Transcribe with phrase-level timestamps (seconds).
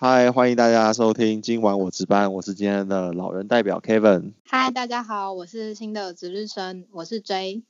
[0.00, 4.30] 嗨，欢迎大家收听今晚我值班，我是今天的老人代表 Kevin。
[4.44, 7.64] 嗨，大家好，我是新的值日生，我是 J。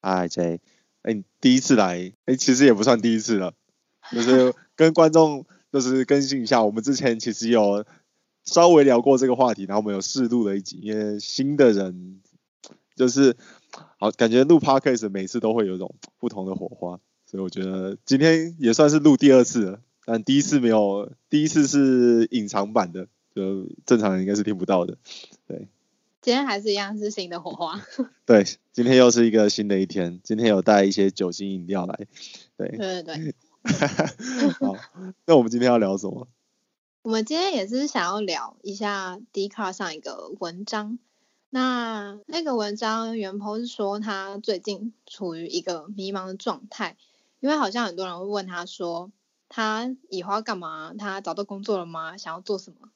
[0.00, 0.60] 嗨 J，
[1.02, 3.54] 哎，你第一次来，哎，其实也不算第一次了，
[4.10, 7.84] 就是跟观众就是更新一下，我们之前其实有
[8.42, 12.20] 稍微聊过这个话题，然后我们有试录了一集，因为新的人
[12.96, 13.36] 就是
[14.00, 19.80] 好感觉录 Podcast 每次都会有一种不同的火花，所以我觉得今天也算是录第二次了。
[20.04, 24.98] 但第一次没有，第一次是隐藏版的，就正常人应该是听不到的。
[25.46, 25.68] 对，
[26.20, 27.80] 今天还是一样是新的火花。
[28.26, 32.06] 对，今天又是一个新的一天，今天有带一些酒精饮料来。
[32.56, 33.34] 对，对对对。
[34.58, 34.74] 好，
[35.24, 36.26] 那我们今天要聊什么？
[37.02, 40.98] 我们今天也是想要聊一下 d c a r 上一个文章。
[41.50, 46.96] 那那个文章原 po 是说他最近处于一个迷茫的状态，
[47.38, 49.12] 因为好像很多人会问他说。
[49.54, 50.94] 他以后要干嘛？
[50.98, 52.16] 他找到工作了吗？
[52.16, 52.88] 想要做什么？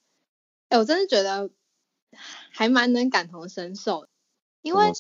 [0.71, 1.51] 哎，我真的觉得
[2.51, 4.09] 还蛮能感同身受，
[4.63, 4.91] 因为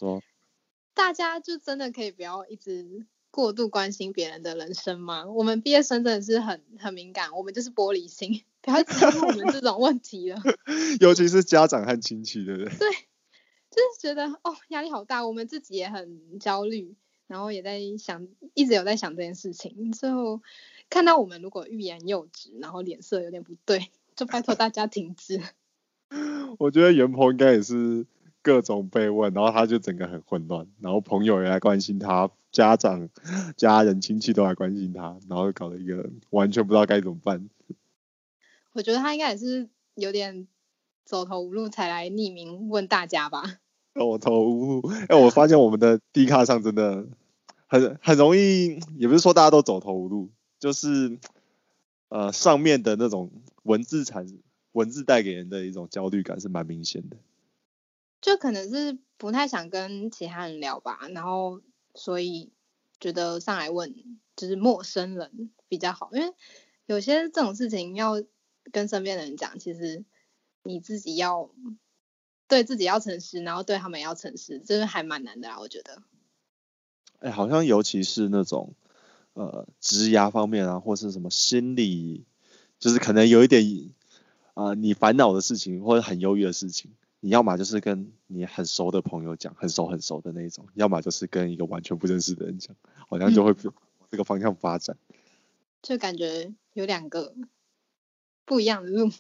[0.93, 5.25] 大家就真的可以不要一直过度关心别人的人生吗？
[5.25, 10.39] 我们毕业生真的是很很敏感，我们就是玻璃心，不要再问我们这种问题了。
[11.01, 12.69] 尤其是家长和亲戚，对不对？
[12.77, 12.91] 对，
[13.71, 16.95] 就是觉得哦压力好大，我们自己也很焦虑，
[17.27, 20.43] 然后也在想，一直有在想这件事情，最后。
[20.89, 25.41] 看到我们如果欲言又止，然后脸色有点不对，就拜托大家停止。
[26.59, 28.06] 我觉得袁鹏应该也是
[28.43, 33.09] 各种被问，然后他就整个很混乱，然后朋友也来关心他，家长、
[33.56, 37.50] 家人、亲戚都来关心他，然后搞了一个完全不知道该怎么办。
[38.73, 40.47] 我觉得他应该也是有点
[41.05, 43.59] 走投无路才来匿名问大家吧。
[43.95, 47.06] 走投无路，哎，我发现我们的 D 卡上真的
[47.67, 50.31] 很很容易，也不是说大家都走投无路。
[50.67, 51.17] 就是
[52.09, 53.31] 呃上面的那种
[53.62, 54.27] 文字产
[54.72, 57.17] 文字带给人的一种焦虑感是蛮明显的，
[58.20, 61.62] 就可能是不太想跟其他人聊吧，然后
[61.94, 62.50] 所以
[62.99, 66.34] 觉得上来问就是陌生人比较好，因为
[66.87, 68.21] 有些这种事情要
[68.72, 70.05] 跟身边的人讲，其实
[70.65, 71.49] 你自己要
[72.49, 76.03] 对自己要诚实，然后对他们也要诚实，这是还蛮难的啦，我觉得。
[77.21, 78.75] 哎，好像尤其是那种。
[79.37, 82.25] 呃，职涯方面啊，或是什么心理，
[82.79, 83.63] 就是可能有一点
[84.55, 92.75] 啊，你烦恼的事情或者很忧郁的事情，你要么就是跟你很熟的朋友讲，很熟很熟的那种，要么就是跟一个完全不认识的人讲，
[93.11, 93.55] 好像就会
[94.11, 94.97] 这个方向发展。
[95.83, 97.35] 就感觉有两个
[98.47, 99.11] 不一样的路。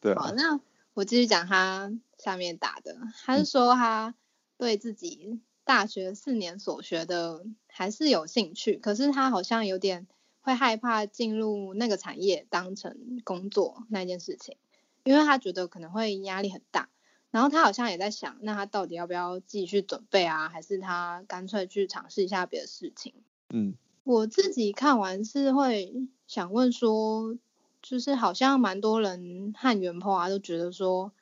[0.00, 0.14] 对。
[0.16, 0.60] 好，那
[0.92, 4.14] 我继续讲他下面打的，他是说他
[4.58, 5.40] 对自己。
[5.70, 10.08] 大学四年所学的还是有兴趣，可是他好像有点
[10.40, 14.56] 会害怕进入那个产业当成工作那件事情，
[15.04, 16.88] 因为他觉得可能会压力很大。
[17.30, 23.14] 然后他好像也在想，那他到底要不要继续准备啊，还是他干脆去尝试一下别的事情？
[23.50, 27.38] 嗯，我自己看完是会想问说，
[27.80, 31.12] 就是好像蛮多人和元坡啊都觉得说。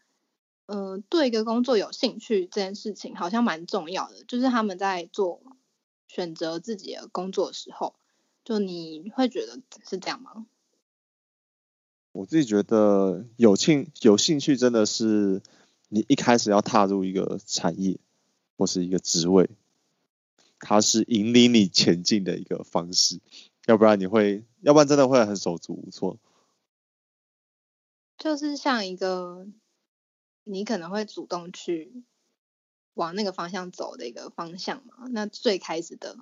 [0.71, 5.41] 嗯，对一个工作有兴趣这件事情好像蛮重要的，就是他们在做
[6.07, 7.95] 选择自己的工作的时候，
[8.45, 10.45] 就你会觉得是这样吗？
[12.13, 15.41] 我自己觉得有兴有兴趣真的是
[15.89, 17.99] 你一开始要踏入一个产业
[18.59, 19.49] 或是一个职位，
[20.59, 23.21] 它是引领你前进的一个方式，
[23.65, 26.19] 要不然你会，要不然真的会很手足无措。
[28.19, 29.47] 就是像一个。
[30.49, 32.03] 你可能会主动去
[32.95, 35.07] 往那个方向走的一个方向嘛？
[35.11, 36.17] 那最开始的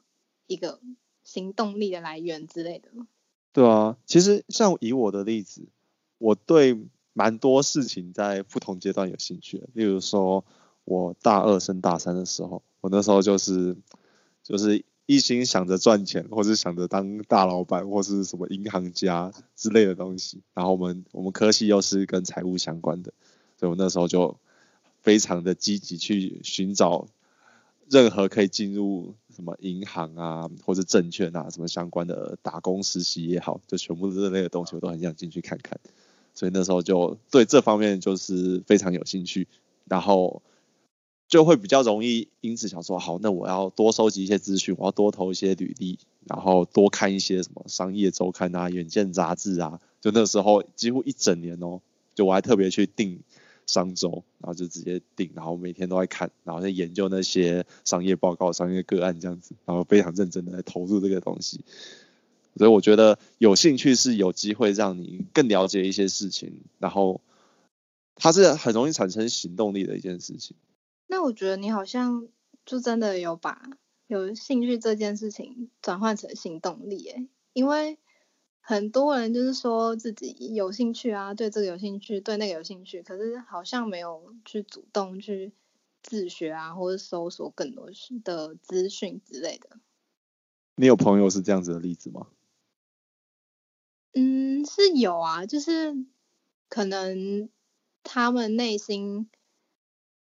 [0.46, 0.80] 一个
[1.22, 2.90] 行动力的来源之类的。
[3.52, 5.68] 对啊，其实像以我的例子，
[6.18, 6.78] 我对
[7.12, 9.68] 蛮多事情在不同阶段有兴趣。
[9.72, 10.44] 例如说，
[10.84, 13.76] 我大二升大三的时候，我那时候就是
[14.42, 20.42] 就是一心想着赚钱，或是想着当大老板，或是什么银行家之类的东西。
[20.52, 23.14] 然后我们我们科系又是跟财务相关的。
[23.58, 24.36] 所以我那时候就
[25.00, 27.06] 非常的积极去寻找
[27.88, 35.78] 任何可以进入什么银行啊，或者证券啊什么相关的打工实习也好，就全部这类的东西我都很想进去看看。
[36.34, 39.46] 所以那时候就对这方面就是非常有兴趣，
[39.86, 40.42] 然后
[41.28, 49.80] 就会比较容易因此想说，好，那我要多收集一些资讯，我要多投一些履历，然后多看一些什么商业周刊啊、远见杂志啊。
[50.00, 51.80] 就那时候几乎一整年哦，
[52.14, 53.20] 就我还特别去订。
[53.66, 61.64] 商周，然后就直接订，然后每天都在看，然后在研究那些商业报告、商业个案这样子，然后非常认真的来投入这个东西。
[62.56, 67.20] 所以我觉得有兴趣是有机会让你更了解一些事情，然后
[68.14, 70.56] 它是很容易产生行动力的一件事情。
[71.06, 72.28] 那我觉得你好像
[72.64, 73.60] 就真的有把
[74.06, 77.98] 有兴趣这件事情转换成行动力，诶，因为
[78.68, 85.52] 很多人就是说自己有兴趣啊，对这个有兴趣，对那个有兴趣，可是好像没有去主动去
[86.02, 87.88] 自学啊，或者搜索更多
[88.24, 89.78] 的资讯之类的。
[90.74, 92.26] 你有朋友是这样子的例子吗？
[94.14, 95.94] 嗯，是有啊，就是
[96.68, 97.48] 可能
[98.02, 99.30] 他们内心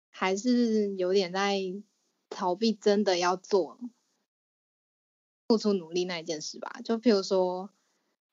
[0.09, 1.57] 还是有点在
[2.29, 3.79] 逃避真的要做、
[5.47, 6.81] 付出努力那一件事吧。
[6.83, 7.69] 就譬如说，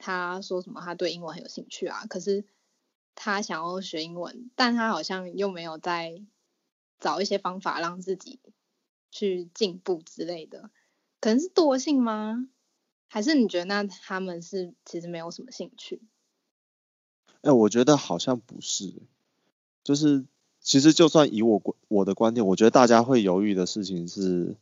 [0.04, 2.44] 他说什么他对英文很有兴趣啊，可是
[3.14, 6.20] 他想要学英文，但他好像又没有在
[6.98, 8.40] 找一些方法让自己
[9.12, 10.70] 去进步之类的，
[11.20, 12.48] 可能是惰性吗？
[13.06, 16.02] 还是你觉得那他们是其实没有什么兴趣？
[17.42, 18.92] 哎，我觉得好像不是，
[19.84, 20.24] 就是
[20.58, 24.56] 其实就算以我我的观点，我觉得大家会犹豫的事情是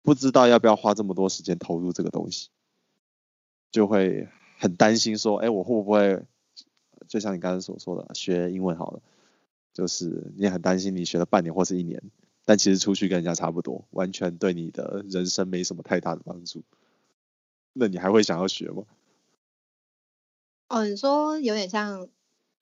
[0.00, 2.48] 不知道要不要花这么多时间投入这个东西，
[3.70, 4.28] 就会
[4.62, 6.22] 很担心说，哎，我会不会
[7.08, 9.02] 就像你刚才所说的，学英文好了，
[9.74, 12.00] 就是你很担心你学了半年或是一年，
[12.44, 16.62] 但其实出去跟人家差不多，完全对你的人生没什么太大的帮助。
[17.72, 18.84] 那你还会想要学吗？
[20.68, 22.06] 哦，你说有点像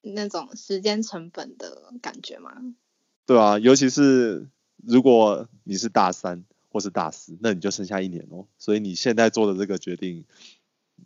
[0.01, 2.73] 那种时间成本的感觉吗？
[3.27, 8.47] 对啊，尤其是如果你是大三或是大四，那你就剩下一年哦。
[8.57, 10.25] 所以你现在做的这个决定，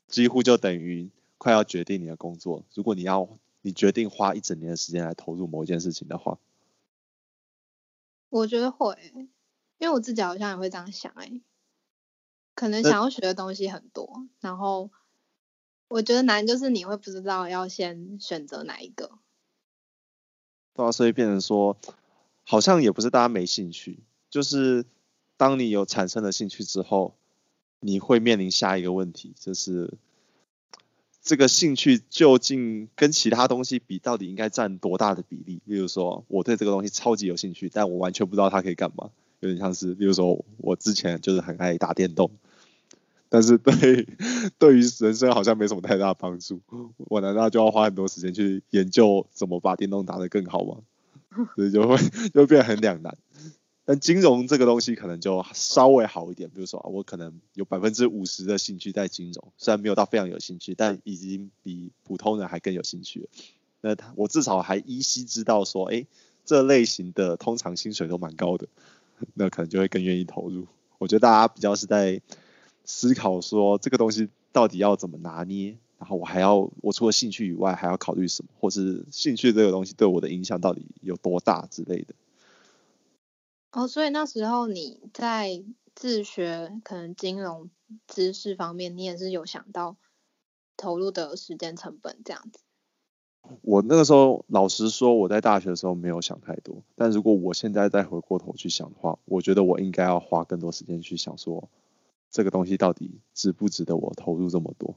[0.08, 2.64] 几乎就等于快要决定你的工作。
[2.74, 3.28] 如果你要
[3.62, 6.38] 你决定花一整年的时间来投入某一件事情的话，
[8.30, 8.98] 我觉得会，
[9.78, 11.42] 因为我自己好像也会这样想哎。
[12.54, 14.90] 可能想要学的东西很多，然后
[15.90, 19.20] 我觉得难就是你会不知道要先选择哪一个。
[20.74, 21.78] 对啊，所以变成说，
[22.46, 24.00] 好像也不是大家没兴趣，
[24.30, 24.86] 就是
[25.36, 27.18] 当你有产生了兴趣之后，
[27.80, 29.94] 你会面临下一个问题，就是
[31.22, 35.62] 这个兴趣究竟跟其他东西比，到底应该占多大的比例？
[35.66, 39.10] 例如说，我对这个东西超级有兴趣，但我完全不知道它可以干嘛。
[39.42, 42.32] 有点像是，比如说我之前就是很爱打电动，
[43.30, 44.08] 但是对
[44.58, 46.62] 对于人生好像没什么太大帮助。
[46.98, 50.78] 我难道就要花很多时间去研究怎么把电动打得更好吗？
[51.56, 51.98] 所以就会
[52.34, 53.18] 就变很两难。
[53.86, 63.28] 但金融这个东西可能就稍微好一点，比如说我可能有百分之五十的兴趣在金融，虽然没有到非常有兴趣，但已经比普通人还更有兴趣了。
[63.82, 66.08] 那他我至少还依稀知道说，哎，
[66.44, 68.68] 这类型的通常薪水都蛮高的。
[69.34, 70.68] 那可能就会更愿意投入。
[70.98, 72.22] 我觉得大家比较是在
[72.84, 82.16] 思考说这个东西到底要怎么拿捏，然后我还要我除了兴趣以外还要考虑什么，或是兴趣这个东西对我的影响到底有多大之类的。
[83.76, 85.62] 哦，所以那时候你在
[85.94, 87.70] 自学可能金融
[88.08, 89.98] 知识方面，你也是有想到
[90.78, 92.62] 投入的时间成本这样子。
[93.62, 96.86] 我那个时候，老实说，我在大学的时候没有想太多。
[96.96, 101.70] 但如果我现在再回过头去想的话，我觉得我应该要花更多时间去想，说
[102.32, 104.96] 这个东西到底值不值得我投入这么多。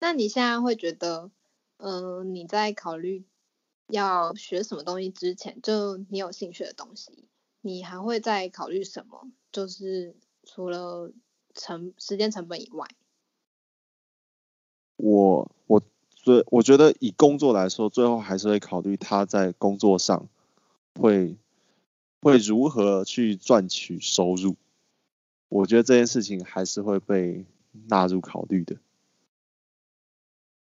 [0.00, 1.30] 那你现在会觉得，
[1.76, 3.26] 嗯，你在考虑
[3.88, 7.28] 要学什么东西之前，就你有兴趣的东西，
[7.60, 9.30] 你还会再考虑什么？
[9.52, 11.12] 就是除了
[11.54, 12.86] 成时间成本以外，
[14.96, 15.82] 我我。
[16.22, 20.28] 所以我觉得以工作来说，最后还是会考虑他在工作上
[21.00, 21.34] 会
[22.20, 24.56] 会如何去赚取收入。
[25.48, 27.46] 我觉得这件事情还是会被
[27.88, 28.76] 纳入考虑的。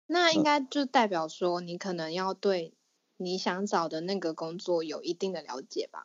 [0.06, 2.72] 那应该就代表说，你可能要对
[3.16, 6.04] 你想找的那个工作有一定的了解吧？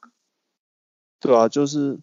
[1.23, 1.99] 对啊，就是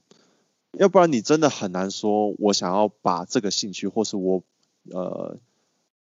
[0.73, 4.43] 要不然你真的很难说，我想要把这个兴趣，或是我
[4.91, 5.39] 呃。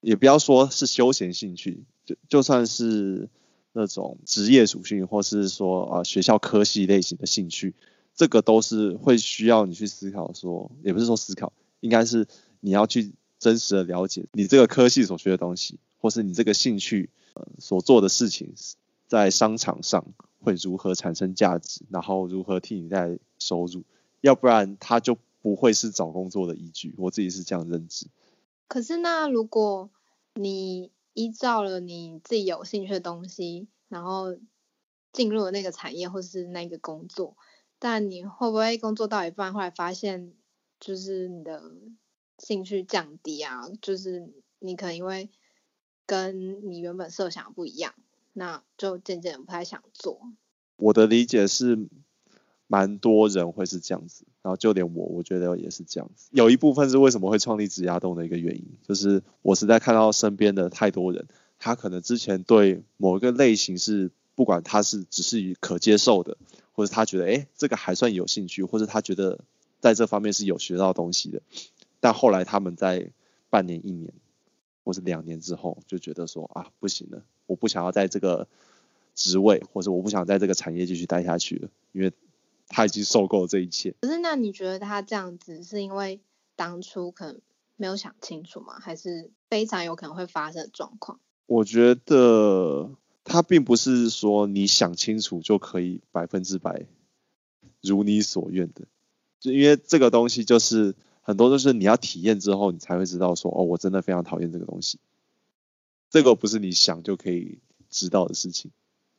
[0.05, 3.29] 也不要说是休闲兴趣，就就算是
[3.73, 7.73] 那种职业属性，或是说啊学校科系类型的兴趣，
[8.13, 12.27] 这个都是会需要你去思考，说也不是说思考，应该是
[12.59, 18.55] 你要去真实的了解你这个科系所学的东西，或是你这个兴趣呃所做的事情，
[19.07, 20.05] 在商场上
[20.43, 23.85] 会如何产生价值，然后如何替你带收入，
[24.21, 26.95] 要不然它就不会是找工作的依据。
[26.99, 28.07] 我自己是这样认知。
[28.69, 29.91] 可是那如果
[30.35, 34.37] 你依照了你自己有兴趣的东西，然后
[35.13, 37.37] 进入了那个产业或是那个工作，
[37.79, 40.33] 但你会不会工作到一半，后来发现
[40.81, 41.73] 就是你的
[42.39, 43.69] 兴趣降低啊？
[43.83, 45.29] 就是你可能因为
[46.07, 47.95] 跟你原本设想不一样，
[48.33, 50.21] 那就渐渐不太想做。
[50.77, 51.89] 我的理解是，
[52.67, 56.29] 蛮多人会是这样子，然后就连我，我觉得也是这样子。
[56.33, 61.27] 有一部分是为什么会创立指压洞的一个原因，就是我实在看到身边的太多人，
[61.59, 66.39] 他可能之前对某一个类型是，不管他是只是可接受的，
[66.73, 69.45] 或者他觉得哎这个还算有兴趣，或者他觉得
[69.79, 71.43] 在这方面是有学到东西的，
[72.01, 73.13] 但后来他们在
[73.51, 74.13] 半年、一年
[74.83, 78.49] 或是两年之后，就觉得说啊不行了，我不想要在这个。
[79.15, 82.11] 职位，或者我不想在这个产业继续待下去了，因为
[82.67, 83.95] 他已经受够了这一切。
[84.01, 86.19] 可是，那你觉得他这样子是因为
[86.57, 87.41] 当初可能
[87.77, 88.79] 没有想清楚吗？
[88.81, 91.21] 还是非常有可能会发生的状况？
[91.45, 92.91] 我觉得
[93.23, 96.87] 他并不是说你想清楚就可以百分之百
[97.83, 98.87] 如你所愿的，
[99.41, 104.99] 就因为这个东西就是很多都是你要体验之后，你才会知道说，哦，我真的非常讨厌这个东西。
[106.13, 108.71] 这个不是你想就可以知道的事情。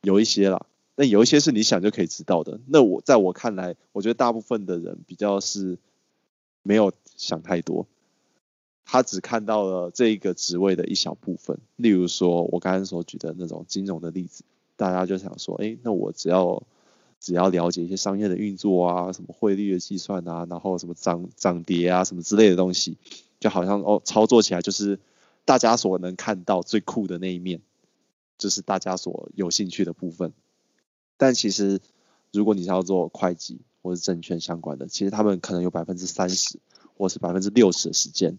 [0.02, 2.60] 有一些啦，那有一些是你想就可以知道的。
[2.68, 5.76] 那我在我看来，我觉得大部分的人比较是
[6.62, 7.88] 没有想太多，
[8.84, 11.58] 他只看到了这一个职位的一小部分。
[11.74, 14.44] 例如说，我刚刚所举的那种金融的例子，
[14.76, 16.62] 大家就想说，哎，那我只要
[17.18, 22.96] 只要了解一些商业的运作啊，什么汇率的计算啊，然后什么涨涨跌啊，什么之类的东西，
[23.40, 25.00] 就好像哦，操作起来就是
[25.44, 27.60] 大家所能看到最酷的那一面。
[28.36, 30.32] 就是大家所有兴趣的部分，
[31.16, 31.80] 但其实
[32.32, 36.58] 如果你是要做会计或是证券相关的，其实他们可能有百分之三十
[36.98, 38.36] 或是百分之六十的时间，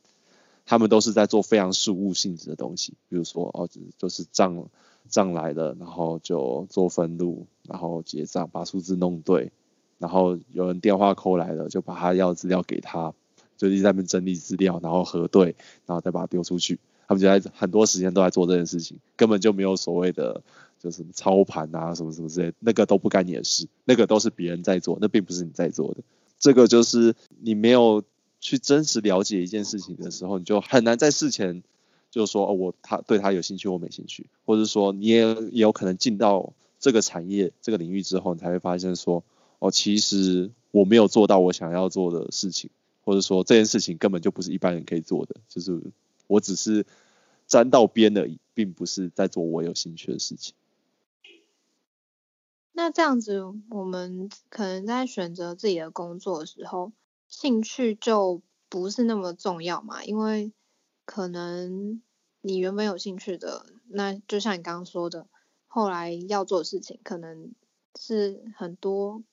[0.65, 4.67] 他们都是在做非常事务性质的东西，比如说哦，就是账
[5.07, 9.53] 账来了，然后就做分录，然后结账，把数字弄对，
[9.97, 13.13] 然后有人电话扣来了，就把他要资料给他，
[13.55, 16.81] 就在那边整理资料，然后核对，然后再把它丢出去。
[17.07, 20.41] 他们就在很多时间都在做这件事情，根本就没有所谓的
[20.79, 26.01] 就是操盘啊什么什么之类，那个都不干你的事，那个都是别人在做，那并不是你在做的。
[26.39, 28.03] 这个就是你没有
[28.39, 31.63] 去真实了解一件事情的时候，你就很难在事前
[32.11, 39.23] 就说哦，我他对他有兴趣，我没兴趣，或者说你也也有可能进到这个产业这个领域之后，你才会发现说
[39.59, 42.69] 哦，其实我没有做到我想要做的事情，
[43.03, 45.79] 或者说这件事情根本就不是一般人可以做的，就是。
[46.27, 46.85] 我只是
[47.47, 50.55] 沾到边而已，并不是在做我有兴趣的事情。
[52.71, 56.91] 那这样子，我们可能在选择自己的工作的时候，
[57.29, 60.03] 兴趣就不是那么重要嘛？
[60.03, 60.51] 因为
[61.05, 62.01] 可能
[62.41, 65.27] 你原本有兴趣的，那就像你刚刚说的，
[65.67, 67.53] 后来要做的事情可能
[67.97, 69.23] 是很多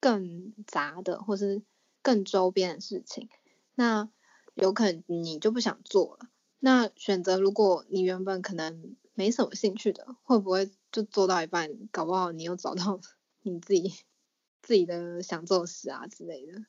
[0.00, 1.62] 更杂的，或是
[2.02, 3.28] 更周边的事情。
[3.76, 4.10] 那
[4.54, 6.28] 有可能你就不想做了。
[6.60, 13.00] 那选择，如果你原本可能没什么兴趣的，会不会就做到一半，搞不好你又找到
[13.42, 13.92] 你自己
[14.62, 16.62] 自己的想做事啊之类的？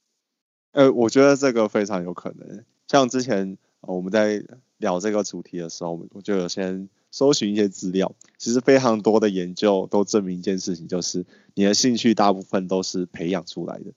[0.72, 2.66] 呃，我觉得这个非常有可能。
[2.88, 4.44] 像之前我们在
[4.78, 8.14] 聊这个主题的时候，我就有先搜寻一些资料。
[8.38, 13.94] 其实非常多的研究都证明一件事情，就是你的兴趣大部分都是培养出来的。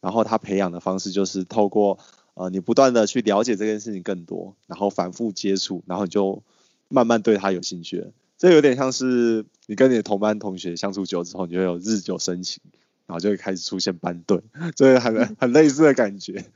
[0.00, 1.98] 然后他培养的方式就是透过。
[2.40, 6.42] 呃，你不断的去了解这件事情更多，然后反复接触，然后你就
[6.88, 8.12] 慢慢对他有兴趣了。
[8.38, 12.62] 这有点像是你跟你的同班同学相处久之后，你就有日久生情，
[13.04, 14.40] 然后就会开始出现班队，
[14.74, 16.46] 这很很类似的感觉。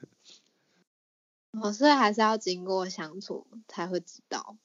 [1.61, 4.57] 哦，所以还是要经过相处才会知道。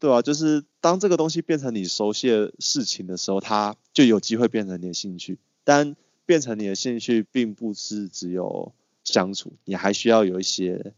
[0.00, 5.38] 对啊，就是当这个东西变成你熟悉的事情的时候，它就有机会变成你的兴趣。
[5.62, 5.94] 但
[6.26, 8.72] 变成你的兴趣，并不是只有。
[9.04, 10.92] 相处，你还需要有一些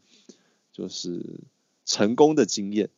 [0.73, 1.41] 就是
[1.85, 2.91] 成功的经验。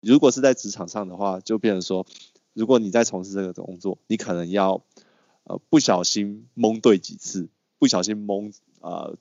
[0.00, 2.06] 如果是在职场上的话，就变成说，
[2.52, 4.82] 如果你在从事这个工作，你可能要
[5.44, 7.48] 呃不小心蒙对几次，
[7.78, 9.16] 不小心蒙呃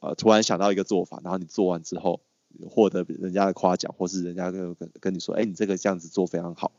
[0.00, 2.20] 呃突然想到一个做法，然后你做完之后
[2.68, 6.72] 获得人家的夸奖，或是人家跟跟跟你说，哎，你这个这样子做非常好，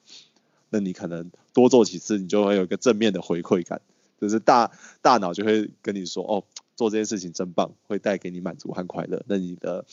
[0.70, 3.82] 那你可能多做几次，你就会有一个正面的回馈感，
[4.20, 4.72] 就是大
[5.02, 6.44] 大脑就会跟你说，哦。
[6.78, 9.26] 做这件事情真棒，会带给你满足和快乐。
[9.28, 9.86] 那你的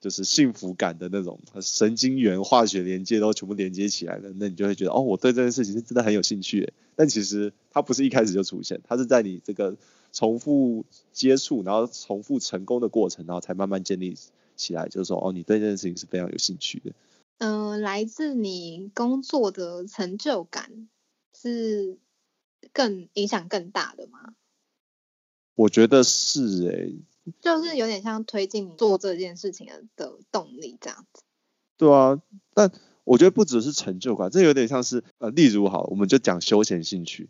[0.00, 6.72] 就是幸福感的那种神经元化学连接都全部连接起来了，那你就会觉得哦，我对这件事情是真的很有兴趣。
[6.94, 9.76] 但其实它不是一开始就出现，它是在你这个
[10.12, 14.16] 重复接触，然后重复成功的过程，然后才慢慢建立
[14.56, 14.88] 起来。
[14.88, 16.92] 就是说哦，你对这件事情是非常有兴趣的。
[17.38, 20.88] 嗯，来自你工作的成就感
[21.34, 21.98] 是
[22.72, 24.34] 更影响更大的吗？
[25.58, 26.94] 我觉得是诶，
[27.40, 31.24] 就是有点像推进你做这件事情的的动力这样子。
[31.76, 32.22] 对啊，
[32.54, 32.70] 但
[33.02, 37.28] 我觉得不只是成就感，这有点像是呃，例如好，我们就讲休闲兴趣，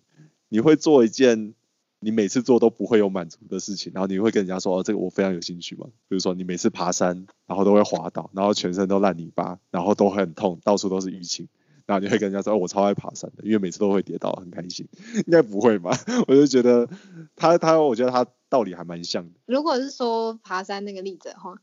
[0.50, 1.54] 你会做一件
[2.00, 5.86] 你每次做都不会有满足的事情，然后你会跟人家说哦，这个我非常有兴趣嘛。
[5.86, 11.48] 比如说你每次爬山，然后都会滑倒，然后全身都烂泥巴，然后都很痛，到处都是淤青。
[11.88, 14.86] 然后你会跟人家说，我超爱爬山的，因为每次都会跌倒，很开心。
[15.26, 15.98] 应该不会吧？
[16.28, 16.86] 我就觉得
[17.34, 19.40] 他他，我觉得他道理还蛮像的。
[19.46, 21.62] 如果是说爬山那个例子的话，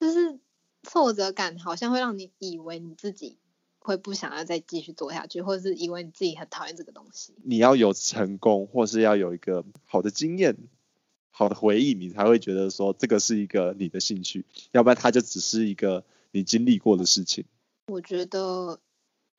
[0.00, 0.38] 就是
[0.84, 3.36] 挫折感好像会让你以为你自己
[3.78, 7.34] 会不想要再继续做下去，或者是以为你自己很讨厌这个东西。
[7.44, 10.56] 你要有成功，或是要有一个好的经验、
[11.30, 17.44] 好的回忆，你才会觉得说这个是一个你的兴趣，要不然它就只是一个你经历过的事情。
[17.88, 18.80] 我觉得。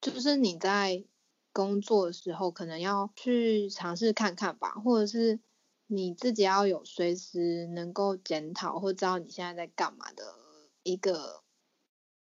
[0.01, 1.03] 就是你在
[1.51, 5.41] 工作的时候，可能要去尝试看看吧，或者是
[5.87, 10.23] 你自己要有随时能够检讨或知道你现在在干嘛的
[10.83, 11.43] 一个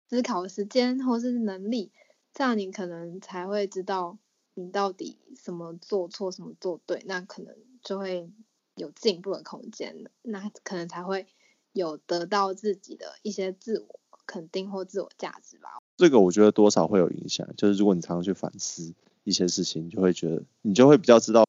[0.09, 1.91] 思考时间或是能力，
[2.33, 4.19] 这样你可能才会知道
[4.53, 7.53] 你到底什么做错，什么做对，那可能
[7.83, 8.31] 就会
[8.75, 11.27] 有进步的空间那可能才会
[11.73, 15.81] 有得到自己的一些自我肯定或自我价值吧。
[15.97, 21.45] 这个我觉得多少会有影响，就是如果你常常去反思一些事情，你就会觉得你就会比较知道，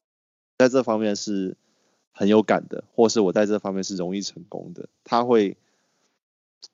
[0.57, 1.57] 在这方面是
[2.11, 4.87] 很有感的，或是我在这方面是容易成功的。
[5.03, 5.57] 他会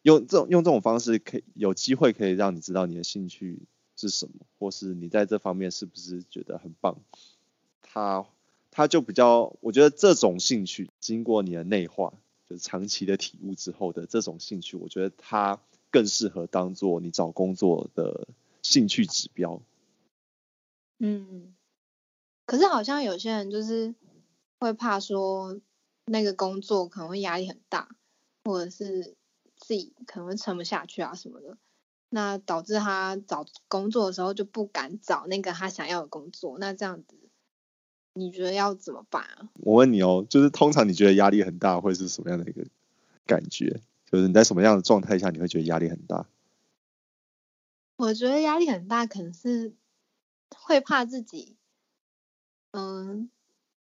[0.03, 3.63] 用这种用这种方式，可以有机会可以让你知道你的兴趣
[3.95, 6.97] 是什么，或是你在这方面是不是觉得很棒。
[7.81, 8.25] 他
[8.69, 12.13] 他就比较，我觉得这种兴趣经过你的内化，
[12.47, 15.59] 就是长期的体悟之后的这种兴趣，我觉得他。
[15.93, 18.27] 更适合当做你找工作的
[18.63, 19.61] 兴趣指标。
[20.97, 21.53] 嗯，
[22.47, 23.93] 可是好像有些人就是
[24.59, 25.59] 会怕说
[26.05, 27.89] 那个工作可能会压力很大，
[28.43, 29.13] 或者是
[29.55, 31.57] 自己可能会撑不下去啊什么的，
[32.09, 36.57] 那导致他找工作的时候就不敢找那个他想要的工作。
[36.57, 37.15] 那这样子，
[38.13, 39.49] 你觉得要怎么办啊？
[39.55, 42.65] 我问你哦，就是通常你觉得压力很大会是什么样的一个
[43.27, 43.79] 感觉？
[44.13, 46.27] 就是你在什么样的状态下你会觉得压力很大？
[47.95, 49.73] 我觉得压力很大，可能是
[50.55, 51.57] 会怕自己，
[52.69, 53.31] 嗯，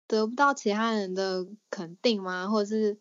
[0.08, 2.48] 得不到其他人的肯定吗？
[2.48, 2.98] 或者是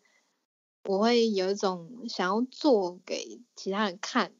[0.83, 4.33] 我会有一种想要做给其他人看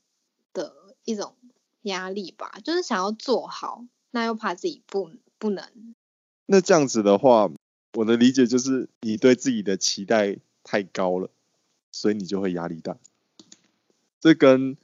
[0.52, 0.76] 的
[1.06, 1.38] 一种
[1.84, 5.96] 压力吧，就是想要做好，那又怕自己不不能。
[6.46, 7.50] 那这样子的话，
[7.94, 11.30] 我的理解就是你对自己的期待太高了。
[11.92, 12.98] 所以你就会压力大，
[14.22, 14.78] 这跟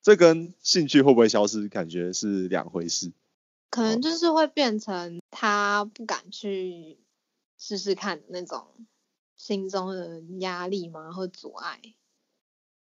[0.00, 3.12] 这跟兴趣会不会消失，感觉是两回事。
[3.68, 6.98] 可能就是会变成他不敢去
[7.58, 8.66] 试试看那种
[9.36, 11.10] 心中的压力吗？
[11.10, 11.80] 或阻碍？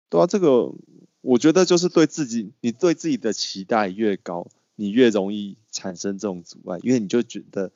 [0.09, 0.73] 对啊，这个
[1.21, 7.71] 我觉得就是对自己，你对自己的期待越高，你越容易产生这种阻碍，因为你就觉得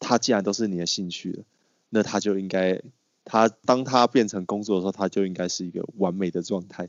[0.00, 1.44] 他既然都是你的兴趣了，
[1.90, 2.82] 那他就应该。
[3.24, 6.88] 他当他变成工作的时候，他就应该是一个完美的状态。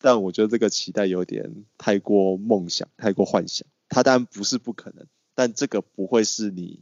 [0.00, 3.66] 但我觉得这个期待有点太过梦想，太过幻想。
[3.88, 6.80] 他当然不是不可能，但这个不会是你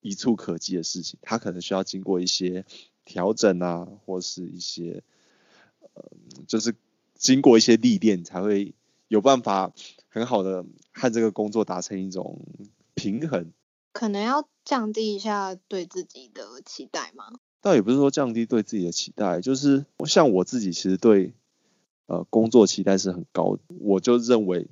[0.00, 1.18] 一触可及的事情。
[1.22, 2.66] 他可能需要经过一些
[3.04, 5.02] 调整啊，或是一些
[5.94, 6.04] 呃，
[6.46, 6.74] 就是
[7.14, 8.74] 经过一些历练，才会
[9.08, 9.72] 有办法
[10.08, 12.40] 很好的和这个工作达成一种
[12.94, 13.52] 平衡。
[13.92, 17.32] 可能要降低一下对自己的期待吗？
[17.68, 21.34] 倒也不是说降低对自己的期待，就是像我自己其实对
[22.06, 24.66] 呃工作期待是很高的，我就认为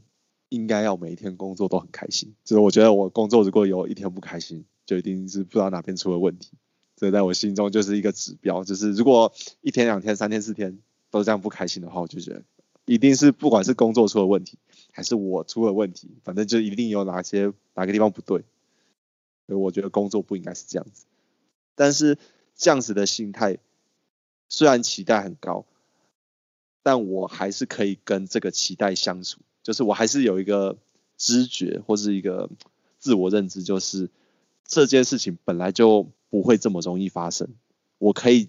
[0.48, 2.34] 应该要每一天工作都很开心。
[2.42, 6.52] 就是我觉得我工作如果有一天不开心，就一定是不知道哪边出了问题。
[6.96, 9.30] 这在我心中就是一个指标，就是如果
[9.60, 10.78] 一天、两天、三天、四天
[11.10, 12.42] 都这样不开心的话，我就觉得
[12.86, 14.56] 一定是不管是工作出了问题，
[14.92, 18.44] 还是我出了问题，反正就一定有哪些哪个地方不对。
[19.46, 21.04] 所以我觉得工作不应该是这样子，
[21.74, 22.16] 但是。
[22.56, 23.58] 这样子的心态，
[24.48, 25.66] 虽然期待很高，
[26.82, 29.40] 但我还是可以跟这个期待相处。
[29.62, 30.78] 就是我还是有一个
[31.16, 32.48] 知觉或是一个
[32.98, 34.08] 自我认知，就是
[34.64, 37.48] 这件事情本来就不会这么容易发生。
[37.98, 38.48] 我可以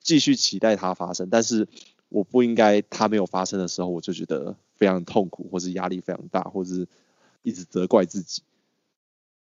[0.00, 1.68] 继续期待它发生，但是
[2.08, 6.88] 我不应该它没有发生的时候，我就觉得非常痛苦，或是压力非常大，或是
[7.42, 8.42] 一直责怪自己。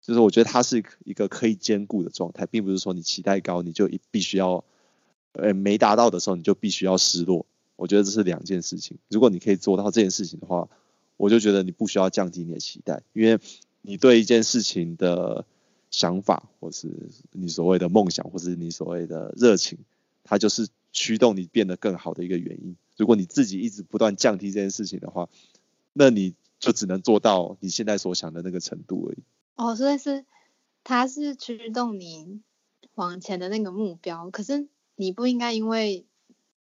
[0.02, 4.64] 就是我觉得它是一个可以兼顾的状态，并不是说你期待高你就必须要，
[5.34, 7.46] 呃没达到的时候你就必须要失落。
[7.76, 8.98] 我觉得这是两件事情。
[9.08, 10.68] 如果你可以做到这件事情的话，
[11.18, 13.40] 我就觉得你不需要降低你的期待，因为
[13.82, 15.46] 你对一件事情的
[15.92, 16.90] 想法，或是
[17.32, 19.78] 你所谓的梦想，或是你所谓的热情，
[20.24, 22.76] 它就是驱动你变得更好的一个原因。
[22.98, 25.30] 如果你自己一直不断降低这件事情的话，
[25.94, 29.18] 那你就只能做到你现在所想的那个程度而已。
[29.60, 30.26] 哦，所以是
[30.86, 32.40] 它是驱动你
[32.96, 36.06] 往前的那个目标，可是你不应该因为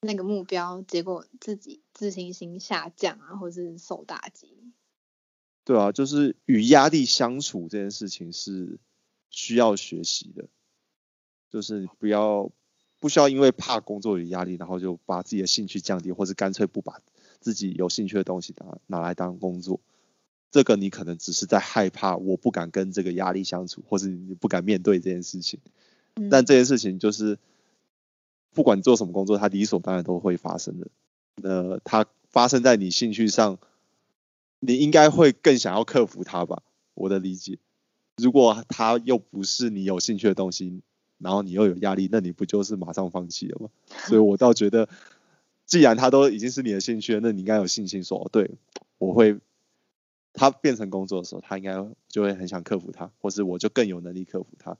[0.00, 4.72] 那个目标结果自己自信心下降啊，或是受打击。
[5.64, 8.78] 对啊，就是与压力相处这件事情是
[9.28, 10.48] 需要学习的，
[11.50, 12.50] 就是不要
[13.00, 17.02] 不需要因为怕工作有压力，然后就把自己的兴趣降低，或是干脆不把
[17.38, 19.78] 自己有兴趣的东西拿拿来当工作。
[20.50, 25.60] 这个你可能只是在害怕，我不敢跟这个压力相处，或是你不敢面对这件事情。
[26.30, 27.38] 但这件事情就是
[28.52, 30.88] 不管做什么工作，它理所当然都会发生的。
[31.36, 33.58] 那它发生在你兴趣上。
[34.60, 36.64] 你应该会更想要克服它吧？
[36.94, 37.60] 我的理解，
[38.16, 40.80] 如果它又不是你有兴趣的东西，
[41.18, 43.68] 然后你又有压力，那你不就是马上放弃了吗？
[44.08, 44.88] 所以我倒觉得，
[45.64, 48.50] 既然它都已经是你的兴趣了，那你应该有信心说，对，
[48.98, 49.38] 我会，
[50.32, 51.74] 它变成工作的时候，他应该
[52.08, 54.76] 就会很想克服它，或是我就更有能力克服它，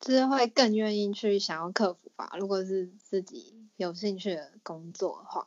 [0.00, 2.32] 就是会更愿意去想要克服吧。
[2.38, 5.46] 如果是自己有兴趣的工作的话。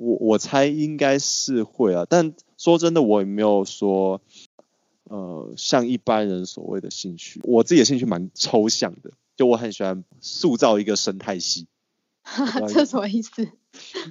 [0.00, 4.20] 我我猜应该是会啊，但说真的，我也没有说，
[5.02, 11.66] 呃，像一般人所谓的兴趣，我自己的兴趣蛮抽象的，就我很喜欢塑造一个生态系。
[12.72, 13.50] 这什么意思？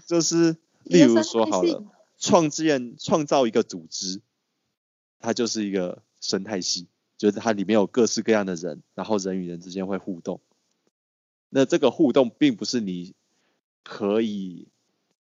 [0.06, 1.86] 就是例如说好了，
[2.18, 4.22] 创建创造一个组织，
[5.20, 10.42] 它就是一个生态系，就是它里面有各式各样的人，然后人与人之间会互动。
[11.50, 13.14] 那这个互动并不是你
[13.84, 14.68] 可以。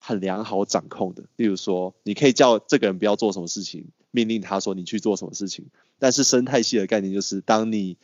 [0.06, 5.68] 很良好掌控的，例如说，你可以叫这个人不要做什么事情，命令他说你去做什么事情。
[5.98, 7.96] 但是生态系的概念就是，当你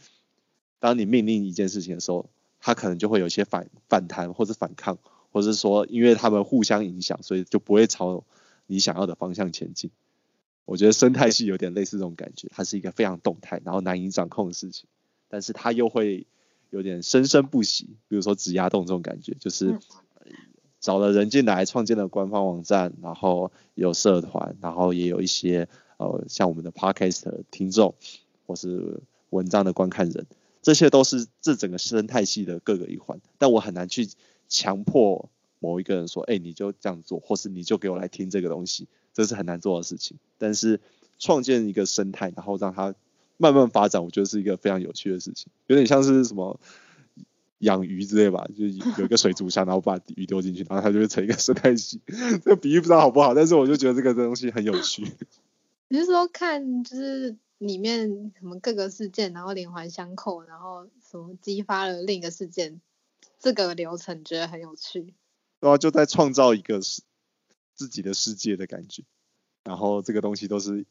[0.80, 2.30] 当你命令一件事情的时候，
[2.62, 4.98] 他可能就会有一些反反弹或者反抗，
[5.34, 8.24] 或者是说，因为他们互相影响，所以就不会朝
[8.70, 9.92] 你想要的方向前进。
[10.66, 14.88] 我觉得生态系有点类似这种感觉，它是一个非常动态，然后难以掌控的事情，
[15.28, 16.28] 但是它又会
[16.70, 19.78] 有点生生不息，比如说指压洞这种感觉，就是。
[20.82, 27.96] 找了人进来，创建了官方网站，然后有社团，然后也有一些呃像我们的 podcast 听众
[28.48, 30.26] 或是文章的观看人，
[30.62, 33.20] 这些都是这整个生态系的各个一环。
[33.38, 34.08] 但我很难去
[34.48, 40.18] 强迫某一个人说，哎，你就这样做，或是你就给我来听这个东西，这是很难做的事情。
[40.38, 40.80] 但是
[41.18, 42.96] 创建一个生态，然后让它
[43.38, 46.60] 慢慢发展，我觉得是一个非常有趣的事情，有点像是什么。
[47.60, 52.00] 养鱼之类吧，就是有一个水族箱，然后把鱼丢进去， 然后它就会成一个生态系。
[52.08, 55.06] 这个比喻不知道好不好，但是我就觉得这个东西很有趣。
[55.90, 62.80] 你是说看就是里面什么各个事件，然后连环相扣，然后什么激发了另一个事件，
[63.40, 65.14] 这个流程觉得很有趣。
[65.60, 67.02] 然后，就在创造一个世
[67.76, 69.04] 自己的世界的感觉，
[69.64, 70.86] 然后这个东西都是。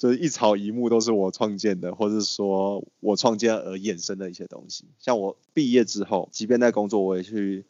[0.00, 4.84] 就是一草一木都是我创建的，或者说我创建而衍生的一些东西。
[4.98, 7.64] 像我毕业之后，即便在工作，我也去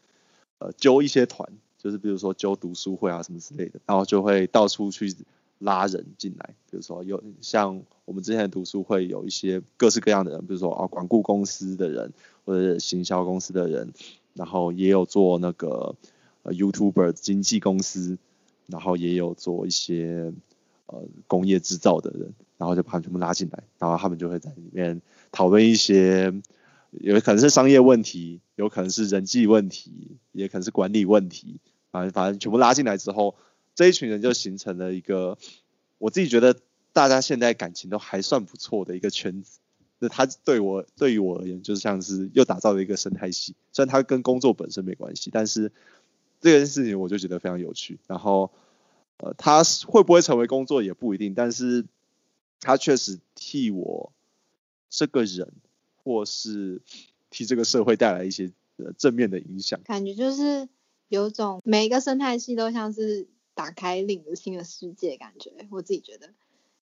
[0.59, 5.15] 呃揪一些团，就是比如说揪读书会啊什么之类的，然后就会到处去
[5.59, 6.55] 拉人进来。
[6.71, 12.11] 比如说有像我们之前的读书会，有一些各式各样的人，比如说啊管顾公司的人，
[12.47, 13.93] 或者是行销公司的人，
[14.33, 15.95] 然后也有做那个
[16.47, 18.17] 呃 YouTuber 经纪公司，
[18.67, 20.33] 然后也有做一些。
[20.89, 26.33] 呃，工业制造的人，然后就把他们全部拉进来，然后他们就会在里面讨论一些，
[26.93, 31.59] 有可能是商业问题，有可能是人际问题，也可能是管理问题，
[31.91, 33.35] 反正反正全部拉进来之后，
[33.75, 35.37] 这一群人就形成了一个，
[35.99, 36.57] 我自己觉得
[36.93, 39.59] 大家现在感情都还算不错的一个圈子。
[39.99, 45.73] 那他对我对于我而言，就像是又打造了一个生态系，虽然它跟工作本身没关系，但是
[46.41, 48.51] 这件事情我就觉得非常有趣，然后。
[49.19, 51.87] 呃，他会不会成为工作也不一定，但是
[52.61, 54.13] 他确实替我
[54.91, 55.55] 这个人，
[56.05, 56.83] 或是
[57.31, 59.81] 替这个社会带来一些呃正面的影响。
[59.85, 60.69] 感觉就是
[61.09, 66.35] 有种每一个生态系都像是打开另一个新的世界，感觉我自己觉得。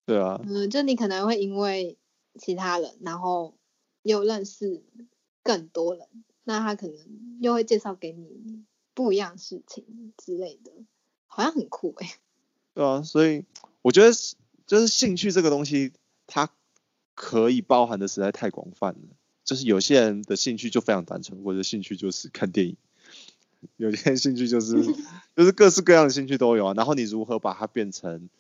[0.05, 0.40] 对啊。
[0.45, 1.97] 嗯，就你可能会因为
[2.37, 3.55] 其他人，然后
[4.03, 4.83] 又认识
[5.45, 6.09] 更多人，
[6.43, 6.97] 那他可能
[7.40, 8.64] 又会介绍给你
[8.95, 10.73] 不一样事情之类的，
[11.27, 12.15] 好像很酷哎。
[12.73, 13.45] 对啊，所以
[13.83, 14.11] 我觉得
[14.67, 15.93] 就是兴趣这个东西，
[16.27, 16.51] 它
[17.15, 19.01] 可以包含的实在太广泛了。
[19.45, 22.77] 就是有些人的兴趣就非常单纯，或者兴趣就是看电影；
[23.77, 24.73] 有些人兴趣就是
[25.37, 26.75] 就是各式各样的兴趣都有啊。
[26.75, 28.31] 然后你如何把它变成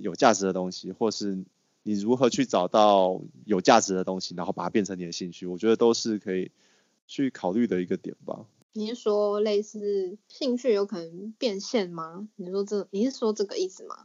[0.00, 1.44] 有价值的东西，或是
[1.82, 6.50] 你如何去找到有价值的东西，然后把它变成你的兴趣，我觉得都是可以
[7.06, 8.46] 去考虑的一个点吧。
[8.72, 12.28] 你是说类似兴趣有可能变现吗？
[12.36, 13.96] 你说这你是说这个意思吗？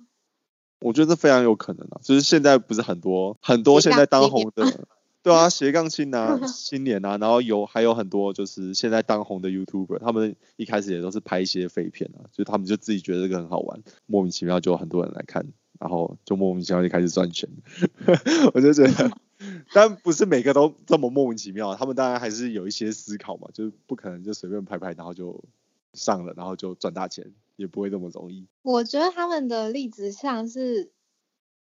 [0.82, 4.88] 我觉得非常有可能啊，就是现在不是很多很多现在当红的，
[5.24, 15.48] 对啊，斜杠青啊，青年啊，然后有还有很多就是现在当红的 YouTuber，他们一开始也都是拍一些废片啊，就他们就自己觉得这个很好玩，莫名其妙就有很多人来看，
[15.80, 17.50] 然后就莫名其妙就开始赚钱，
[18.54, 19.12] 我就觉得，
[19.74, 25.44] 但不是每个都这么莫名其妙，他们当然还是有一些思考嘛，就是不可能就随便拍拍，然后就
[25.94, 27.34] 上了，然后就赚大钱。
[27.58, 28.46] 也不会这么容易。
[28.64, 30.92] 我觉得他们的例子像是，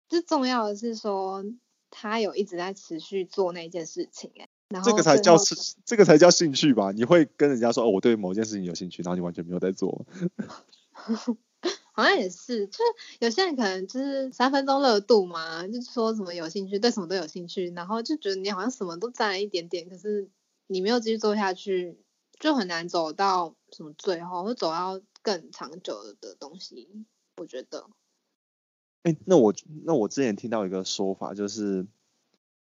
[0.08, 1.44] 最重要的是说
[1.90, 6.92] 他有一直在持续做那件事情，哎，然后这个才叫是这个才叫兴趣吧？
[6.92, 10.06] 你会跟人家说哦，我对某件事情有兴趣，然后你完全没有在做。
[11.92, 12.82] 好像也是，就是
[13.20, 20.28] 有些人可能就是三分钟热度嘛，就说什么有兴趣，对什么都有兴趣，然后就觉得你好像什么都沾了一点点，可是
[20.66, 21.98] 你没有继续做下去，
[22.40, 25.00] 就很难走到什么最后，或走到。
[25.24, 26.88] 更长久的东西，
[27.36, 27.88] 我觉得。
[29.04, 31.86] 哎，那我那我之前听到一个说法，就是，